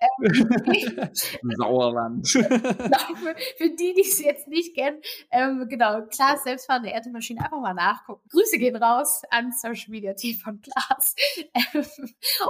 [0.00, 1.10] Ähm,
[1.58, 2.26] Sauerland.
[2.32, 7.60] genau, für, für, die, die es jetzt nicht kennen, ähm, genau, Glas, selbstfahrende Erntemaschinen, einfach
[7.60, 8.26] mal nachgucken.
[8.30, 11.14] Grüße gehen raus an Social Media Team von Glas.
[11.52, 11.84] Ähm,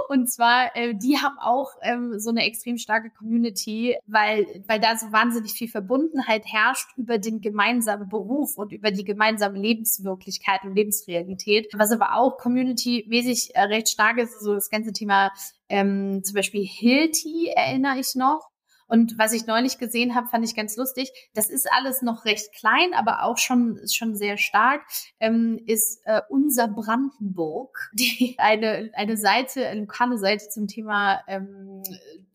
[0.07, 4.79] und zwar, äh, die haben auch ähm, so eine extrem starke starke Community, weil, weil
[4.79, 10.63] da so wahnsinnig viel Verbundenheit herrscht über den gemeinsamen Beruf und über die gemeinsame Lebenswirklichkeit
[10.63, 11.67] und Lebensrealität.
[11.73, 15.31] Was aber auch community-mäßig äh, recht stark ist, so das ganze Thema
[15.69, 18.49] ähm, zum Beispiel Hilti erinnere ich noch.
[18.87, 21.11] Und was ich neulich gesehen habe, fand ich ganz lustig.
[21.33, 24.81] Das ist alles noch recht klein, aber auch schon schon sehr stark.
[25.19, 31.83] Ähm, ist äh, unser Brandenburg, die eine eine Seite, eine lokale Seite zum Thema ähm,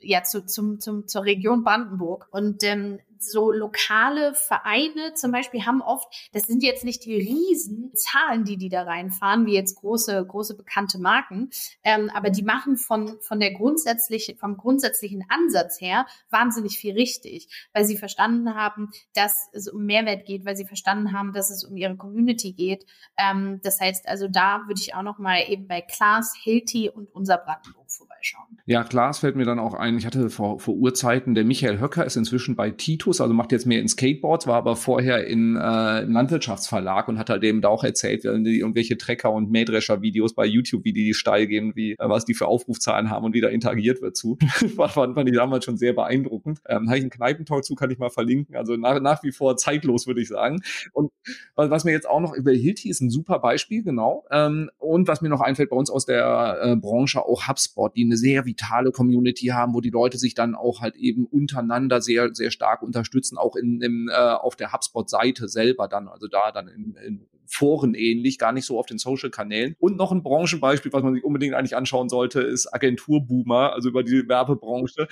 [0.01, 2.29] ja zu, zum, zum, zur Region Brandenburg.
[2.31, 7.93] Und ähm, so lokale Vereine zum Beispiel haben oft, das sind jetzt nicht die riesen
[7.95, 11.51] Zahlen, die die da reinfahren, wie jetzt große, große bekannte Marken,
[11.85, 17.49] ähm, aber die machen von, von der grundsätzlichen, vom grundsätzlichen Ansatz her wahnsinnig viel richtig,
[17.73, 21.65] weil sie verstanden haben, dass es um Mehrwert geht, weil sie verstanden haben, dass es
[21.65, 22.87] um ihre Community geht.
[23.17, 27.15] Ähm, das heißt, also da würde ich auch noch mal eben bei Klaas, Hilti und
[27.15, 27.91] unser Brandenburg
[28.23, 28.59] vorbeischauen.
[28.67, 29.99] Ja, Klaas fällt mir dann auch ein.
[29.99, 33.67] Ich hatte vor, vor Urzeiten, der Michael Höcker ist inzwischen bei Titus, also macht jetzt
[33.67, 37.69] mehr in Skateboards, war aber vorher in, äh, im Landwirtschaftsverlag und hat halt eben da
[37.69, 41.93] auch erzählt, die irgendwelche Trecker- und Mähdrescher-Videos bei YouTube, wie die, die steil gehen, wie,
[41.93, 44.39] äh, was die für Aufrufzahlen haben und wie da interagiert wird zu.
[44.77, 46.61] fand, fand ich damals schon sehr beeindruckend.
[46.69, 48.57] Ähm, habe ich einen Kneipentalk zu, kann ich mal verlinken.
[48.57, 50.63] Also nach, nach wie vor zeitlos, würde ich sagen.
[50.93, 51.11] Und
[51.55, 54.25] was, was mir jetzt auch noch über Hilti ist ein super Beispiel, genau.
[54.31, 58.12] Ähm, und was mir noch einfällt bei uns aus der äh, Branche, auch HubSpot, die
[58.13, 62.35] eine sehr vitale Community haben, wo die Leute sich dann auch halt eben untereinander sehr,
[62.35, 66.69] sehr stark unterstützen, auch in, in äh, auf der HubSpot-Seite selber dann, also da dann
[66.69, 69.77] in, in Foren ähnlich, gar nicht so auf den Social-Kanälen.
[69.79, 74.03] Und noch ein Branchenbeispiel, was man sich unbedingt eigentlich anschauen sollte, ist Agenturboomer, also über
[74.03, 75.09] die Werbebranche.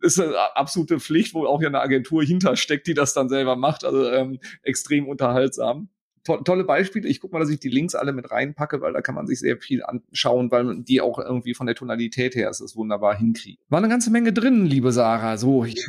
[0.00, 3.84] Ist eine absolute Pflicht, wo auch ja eine Agentur hintersteckt, die das dann selber macht.
[3.84, 5.88] Also ähm, extrem unterhaltsam
[6.24, 7.08] to tolle Beispiele.
[7.08, 9.40] Ich gucke mal, dass ich die Links alle mit reinpacke, weil da kann man sich
[9.40, 13.58] sehr viel anschauen, weil die auch irgendwie von der Tonalität her ist es wunderbar hinkriegen.
[13.68, 15.36] War eine ganze Menge drin, liebe Sarah.
[15.36, 15.84] So, ich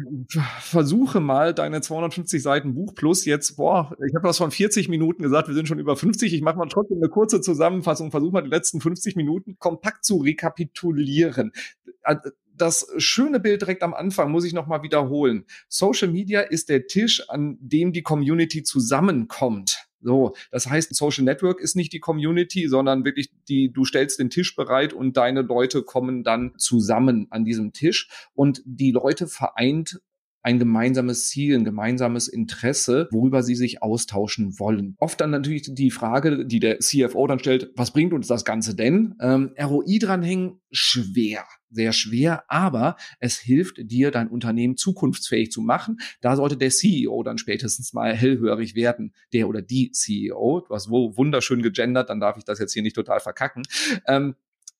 [0.59, 5.23] versuche mal deine 250 Seiten Buch plus jetzt, boah, ich habe das von 40 Minuten
[5.23, 6.34] gesagt, wir sind schon über 50.
[6.34, 10.17] Ich mache mal trotzdem eine kurze Zusammenfassung, versuche mal die letzten 50 Minuten kompakt zu
[10.17, 11.51] rekapitulieren
[12.55, 15.45] das schöne Bild direkt am Anfang muss ich nochmal wiederholen.
[15.67, 19.88] Social Media ist der Tisch, an dem die Community zusammenkommt.
[20.04, 24.30] So, das heißt, Social Network ist nicht die Community, sondern wirklich die, du stellst den
[24.30, 30.01] Tisch bereit und deine Leute kommen dann zusammen an diesem Tisch und die Leute vereint
[30.43, 34.95] ein gemeinsames Ziel, ein gemeinsames Interesse, worüber sie sich austauschen wollen.
[34.99, 38.76] Oft dann natürlich die Frage, die der CFO dann stellt, was bringt uns das Ganze
[38.76, 39.16] denn?
[39.22, 45.97] Ähm, ROI dranhängen, schwer sehr schwer, aber es hilft dir, dein Unternehmen zukunftsfähig zu machen.
[46.21, 50.65] Da sollte der CEO dann spätestens mal hellhörig werden, der oder die CEO.
[50.69, 53.63] Hast wo wunderschön gegendert, dann darf ich das jetzt hier nicht total verkacken.
[54.07, 54.36] Ähm,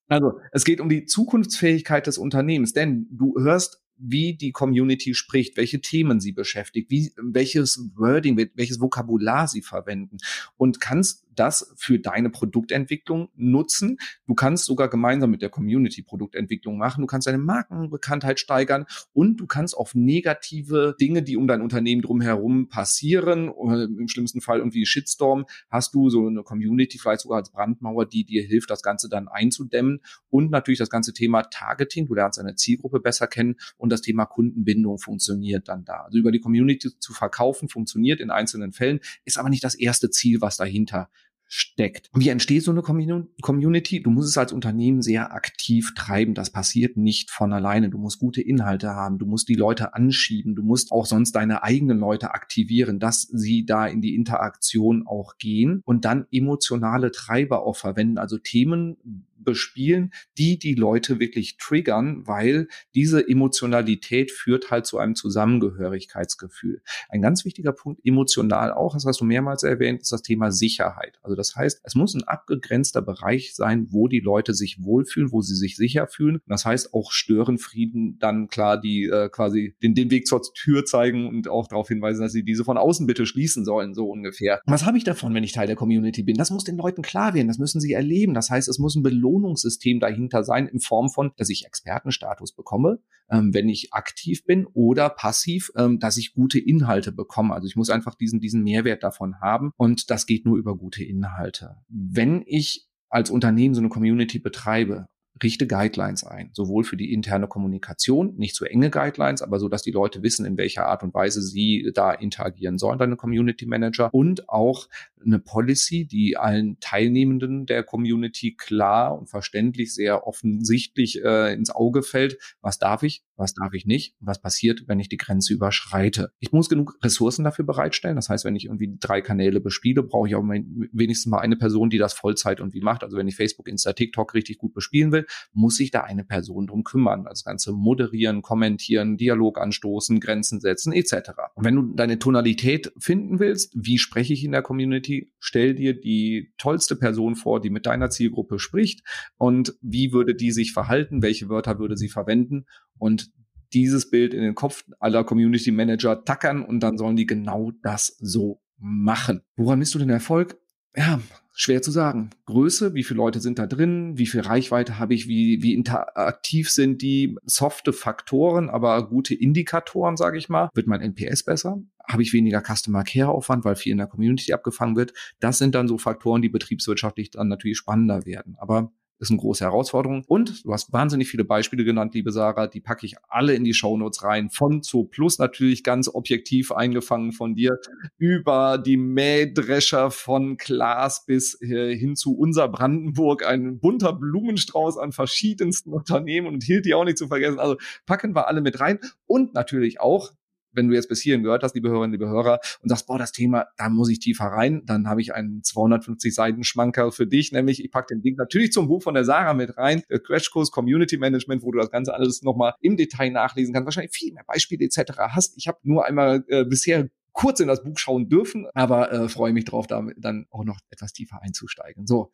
[0.08, 5.56] also, es geht um die Zukunftsfähigkeit des Unternehmens, denn du hörst wie die Community spricht,
[5.56, 10.18] welche Themen sie beschäftigt, wie, welches Wording, welches Vokabular sie verwenden
[10.58, 13.98] und kannst das für deine Produktentwicklung nutzen.
[14.28, 17.02] Du kannst sogar gemeinsam mit der Community Produktentwicklung machen.
[17.02, 22.02] Du kannst deine Markenbekanntheit steigern und du kannst auf negative Dinge, die um dein Unternehmen
[22.02, 27.40] drumherum passieren, oder im schlimmsten Fall irgendwie Shitstorm, hast du so eine Community vielleicht sogar
[27.40, 32.08] als Brandmauer, die dir hilft, das Ganze dann einzudämmen und natürlich das ganze Thema Targeting.
[32.08, 36.04] Du lernst deine Zielgruppe besser kennen und das Thema Kundenbindung funktioniert dann da.
[36.04, 40.10] Also über die Community zu verkaufen funktioniert in einzelnen Fällen, ist aber nicht das erste
[40.10, 41.10] Ziel, was dahinter
[41.54, 42.10] steckt.
[42.16, 44.02] Wie entsteht so eine Community?
[44.02, 46.34] Du musst es als Unternehmen sehr aktiv treiben.
[46.34, 47.92] Das passiert nicht von alleine.
[47.92, 49.20] Du musst gute Inhalte haben.
[49.20, 50.56] Du musst die Leute anschieben.
[50.56, 55.38] Du musst auch sonst deine eigenen Leute aktivieren, dass sie da in die Interaktion auch
[55.38, 58.18] gehen und dann emotionale Treiber auch verwenden.
[58.18, 58.98] Also Themen
[59.44, 66.82] bespielen, die die Leute wirklich triggern, weil diese Emotionalität führt halt zu einem Zusammengehörigkeitsgefühl.
[67.10, 71.20] Ein ganz wichtiger Punkt emotional auch, das hast du mehrmals erwähnt, ist das Thema Sicherheit.
[71.22, 75.42] Also das heißt, es muss ein abgegrenzter Bereich sein, wo die Leute sich wohlfühlen, wo
[75.42, 76.40] sie sich sicher fühlen.
[76.48, 81.28] Das heißt auch Störenfrieden dann klar die äh, quasi den, den Weg zur Tür zeigen
[81.28, 84.62] und auch darauf hinweisen, dass sie diese von außen bitte schließen sollen, so ungefähr.
[84.66, 86.36] Was habe ich davon, wenn ich Teil der Community bin?
[86.36, 88.34] Das muss den Leuten klar werden, das müssen sie erleben.
[88.34, 92.54] Das heißt, es muss ein Belohnung Belohnungssystem dahinter sein in Form von, dass ich Expertenstatus
[92.54, 97.54] bekomme, ähm, wenn ich aktiv bin oder passiv, ähm, dass ich gute Inhalte bekomme.
[97.54, 101.04] Also ich muss einfach diesen, diesen Mehrwert davon haben und das geht nur über gute
[101.04, 101.78] Inhalte.
[101.88, 105.08] Wenn ich als Unternehmen so eine Community betreibe
[105.42, 109.82] richte Guidelines ein, sowohl für die interne Kommunikation, nicht zu enge Guidelines, aber so, dass
[109.82, 114.14] die Leute wissen, in welcher Art und Weise sie da interagieren sollen, deine Community Manager
[114.14, 114.88] und auch
[115.26, 122.04] eine Policy, die allen Teilnehmenden der Community klar und verständlich, sehr offensichtlich äh, ins Auge
[122.04, 122.38] fällt.
[122.62, 126.32] Was darf ich, was darf ich nicht, was passiert, wenn ich die Grenze überschreite.
[126.40, 128.16] Ich muss genug Ressourcen dafür bereitstellen.
[128.16, 131.90] Das heißt, wenn ich irgendwie drei Kanäle bespiele, brauche ich auch wenigstens mal eine Person,
[131.90, 133.04] die das Vollzeit irgendwie macht.
[133.04, 136.68] Also wenn ich Facebook, Insta, TikTok richtig gut bespielen will, muss sich da eine Person
[136.68, 137.26] drum kümmern.
[137.26, 141.32] Das Ganze moderieren, kommentieren, Dialog anstoßen, Grenzen setzen, etc.
[141.56, 146.54] Wenn du deine Tonalität finden willst, wie spreche ich in der Community, stell dir die
[146.58, 149.02] tollste Person vor, die mit deiner Zielgruppe spricht
[149.38, 152.66] und wie würde die sich verhalten, welche Wörter würde sie verwenden
[152.98, 153.32] und
[153.74, 158.16] dieses Bild in den Kopf aller Community Manager tackern und dann sollen die genau das
[158.20, 159.42] so machen.
[159.56, 160.58] Woran misst du den Erfolg?
[160.96, 161.20] Ja,
[161.54, 162.32] schwer zu sagen.
[162.46, 166.70] Größe, wie viele Leute sind da drin, wie viel Reichweite habe ich, wie, wie interaktiv
[166.70, 170.70] sind die softe Faktoren, aber gute Indikatoren, sage ich mal.
[170.74, 171.82] Wird mein NPS besser?
[172.06, 175.14] Habe ich weniger Customer Care Aufwand, weil viel in der Community abgefangen wird?
[175.40, 178.56] Das sind dann so Faktoren, die betriebswirtschaftlich dann natürlich spannender werden.
[178.58, 178.92] Aber
[179.24, 180.24] ist eine große Herausforderung.
[180.28, 183.74] Und du hast wahnsinnig viele Beispiele genannt, liebe Sarah, die packe ich alle in die
[183.74, 184.50] Shownotes rein.
[184.50, 187.80] Von zu plus natürlich ganz objektiv eingefangen von dir
[188.18, 193.46] über die Mähdrescher von Klaas bis äh, hin zu unser Brandenburg.
[193.46, 197.60] Ein bunter Blumenstrauß an verschiedensten Unternehmen und hielt die auch nicht zu vergessen.
[197.60, 199.00] Also packen wir alle mit rein.
[199.26, 200.32] Und natürlich auch
[200.74, 203.32] wenn du jetzt bis hierhin gehört hast, liebe Hörerinnen, liebe Hörer, und sagst, boah, das
[203.32, 207.52] Thema, da muss ich tiefer rein, dann habe ich einen 250 Seiten Schmankerl für dich,
[207.52, 210.72] nämlich ich packe den Link natürlich zum Buch von der Sarah mit rein, der Crashkurs
[210.72, 214.44] Community Management, wo du das Ganze alles nochmal im Detail nachlesen kannst, wahrscheinlich viel mehr
[214.46, 215.18] Beispiele etc.
[215.30, 215.58] hast.
[215.58, 219.54] Ich habe nur einmal äh, bisher kurz in das Buch schauen dürfen, aber äh, freue
[219.54, 222.08] mich drauf, da dann auch noch etwas tiefer einzusteigen.
[222.08, 222.32] So,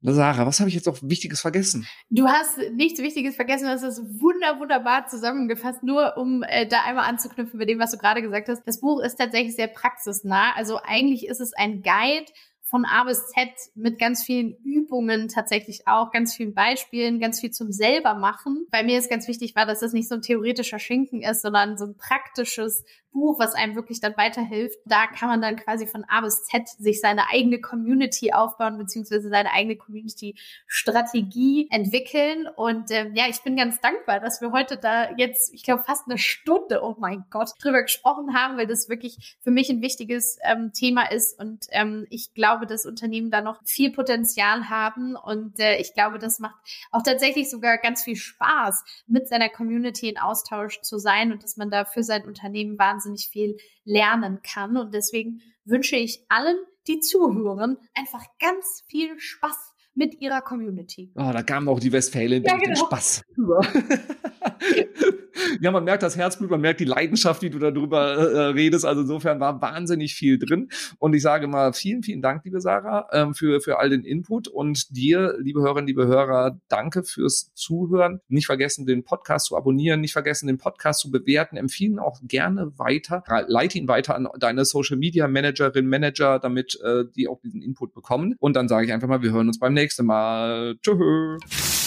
[0.00, 1.86] Sarah, was habe ich jetzt noch Wichtiges vergessen?
[2.08, 6.84] Du hast nichts Wichtiges vergessen, du hast das wunder, wunderbar zusammengefasst, nur um äh, da
[6.84, 8.62] einmal anzuknüpfen mit dem, was du gerade gesagt hast.
[8.64, 10.54] Das Buch ist tatsächlich sehr praxisnah.
[10.54, 12.30] Also eigentlich ist es ein Guide
[12.68, 17.50] von A bis Z mit ganz vielen Übungen tatsächlich auch, ganz vielen Beispielen, ganz viel
[17.50, 18.66] zum selber machen.
[18.70, 21.78] Bei mir ist ganz wichtig war, dass das nicht so ein theoretischer Schinken ist, sondern
[21.78, 24.78] so ein praktisches Buch, was einem wirklich dann weiterhilft.
[24.84, 29.28] Da kann man dann quasi von A bis Z sich seine eigene Community aufbauen, beziehungsweise
[29.28, 32.46] seine eigene Community-Strategie entwickeln.
[32.56, 36.06] Und ähm, ja, ich bin ganz dankbar, dass wir heute da jetzt, ich glaube, fast
[36.06, 40.38] eine Stunde, oh mein Gott, drüber gesprochen haben, weil das wirklich für mich ein wichtiges
[40.42, 41.38] ähm, Thema ist.
[41.38, 45.16] Und ähm, ich glaube, dass Unternehmen da noch viel Potenzial haben.
[45.16, 46.56] Und äh, ich glaube, das macht
[46.92, 51.56] auch tatsächlich sogar ganz viel Spaß, mit seiner Community in Austausch zu sein und dass
[51.56, 54.76] man da für sein Unternehmen wahnsinnig wahnsinnig viel lernen kann.
[54.76, 56.56] Und deswegen wünsche ich allen,
[56.86, 61.12] die zuhören, einfach ganz viel Spaß mit ihrer Community.
[61.16, 62.66] Oh, da kam auch die Westfalen ja, genau.
[62.66, 63.22] den Spaß.
[65.60, 68.84] ja, man merkt das Herzblut, man merkt die Leidenschaft, wie du darüber äh, redest.
[68.84, 70.68] Also insofern war wahnsinnig viel drin.
[70.98, 74.48] Und ich sage mal vielen, vielen Dank, liebe Sarah, ähm, für, für all den Input.
[74.48, 78.20] Und dir, liebe Hörerinnen, liebe Hörer, danke fürs Zuhören.
[78.28, 81.56] Nicht vergessen, den Podcast zu abonnieren, nicht vergessen, den Podcast zu bewerten.
[81.56, 83.22] Empfehlen auch gerne weiter.
[83.46, 87.94] Leite ihn weiter an deine Social Media Managerin, Manager, damit äh, die auch diesen Input
[87.94, 88.34] bekommen.
[88.38, 90.76] Und dann sage ich einfach mal, wir hören uns beim nächsten Mal.
[90.82, 91.77] Tschüss.